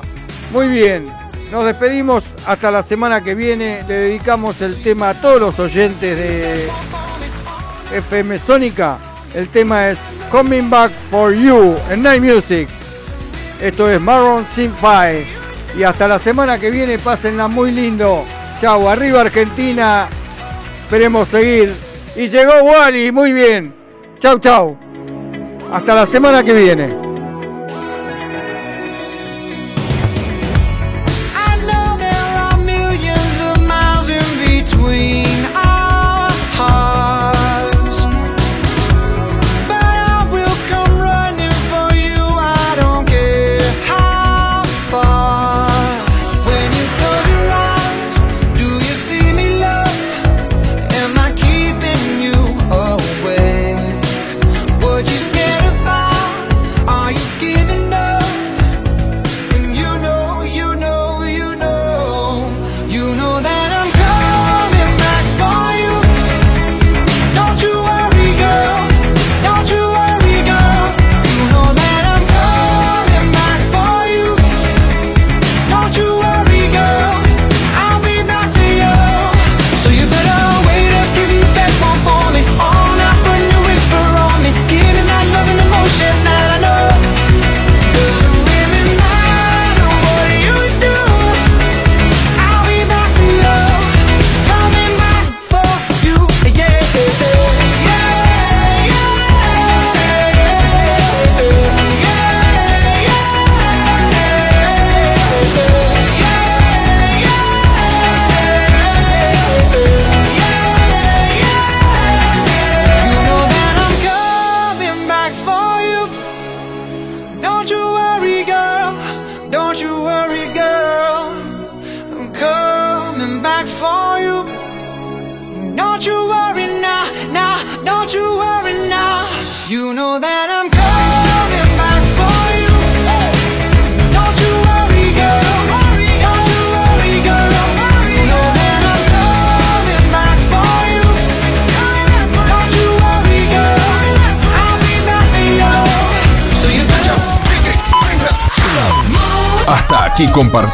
Muy 0.53 0.70
bien, 0.70 1.09
nos 1.51 1.65
despedimos 1.65 2.24
hasta 2.45 2.72
la 2.72 2.82
semana 2.82 3.22
que 3.22 3.36
viene. 3.36 3.84
Le 3.88 3.93
dedicamos 3.93 4.61
el 4.61 4.82
tema 4.82 5.09
a 5.09 5.13
todos 5.13 5.41
los 5.41 5.59
oyentes 5.59 6.15
de 6.15 6.70
FM 7.93 8.39
Sónica. 8.39 8.99
El 9.34 9.49
tema 9.49 9.89
es 9.89 9.99
Coming 10.32 10.70
Back 10.70 10.93
for 11.11 11.34
You 11.34 11.76
en 11.89 12.03
Night 12.03 12.24
Music. 12.24 12.70
Esto 13.61 13.89
es 13.89 13.99
Marron 13.99 14.45
Sin 14.55 14.74
Five. 14.74 15.26
Y 15.78 15.84
hasta 15.84 16.07
la 16.07 16.20
semana 16.20 16.57
que 16.57 16.72
viene, 16.72 16.97
pásenla 16.97 17.49
muy 17.49 17.72
lindo. 17.72 18.26
Chau, 18.62 18.89
arriba 18.89 19.22
Argentina. 19.22 20.07
Esperemos 20.82 21.28
seguir. 21.30 21.74
Y 22.16 22.28
llegó 22.28 22.51
Wally, 22.64 23.12
muy 23.12 23.32
bien. 23.32 23.74
Chau, 24.20 24.38
chau. 24.39 24.78
Hasta 25.72 25.95
la 25.95 26.05
semana 26.05 26.43
que 26.43 26.53
viene. 26.53 27.09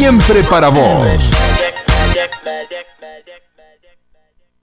siempre 0.00 0.42
para 0.44 0.70
vos. 0.70 1.49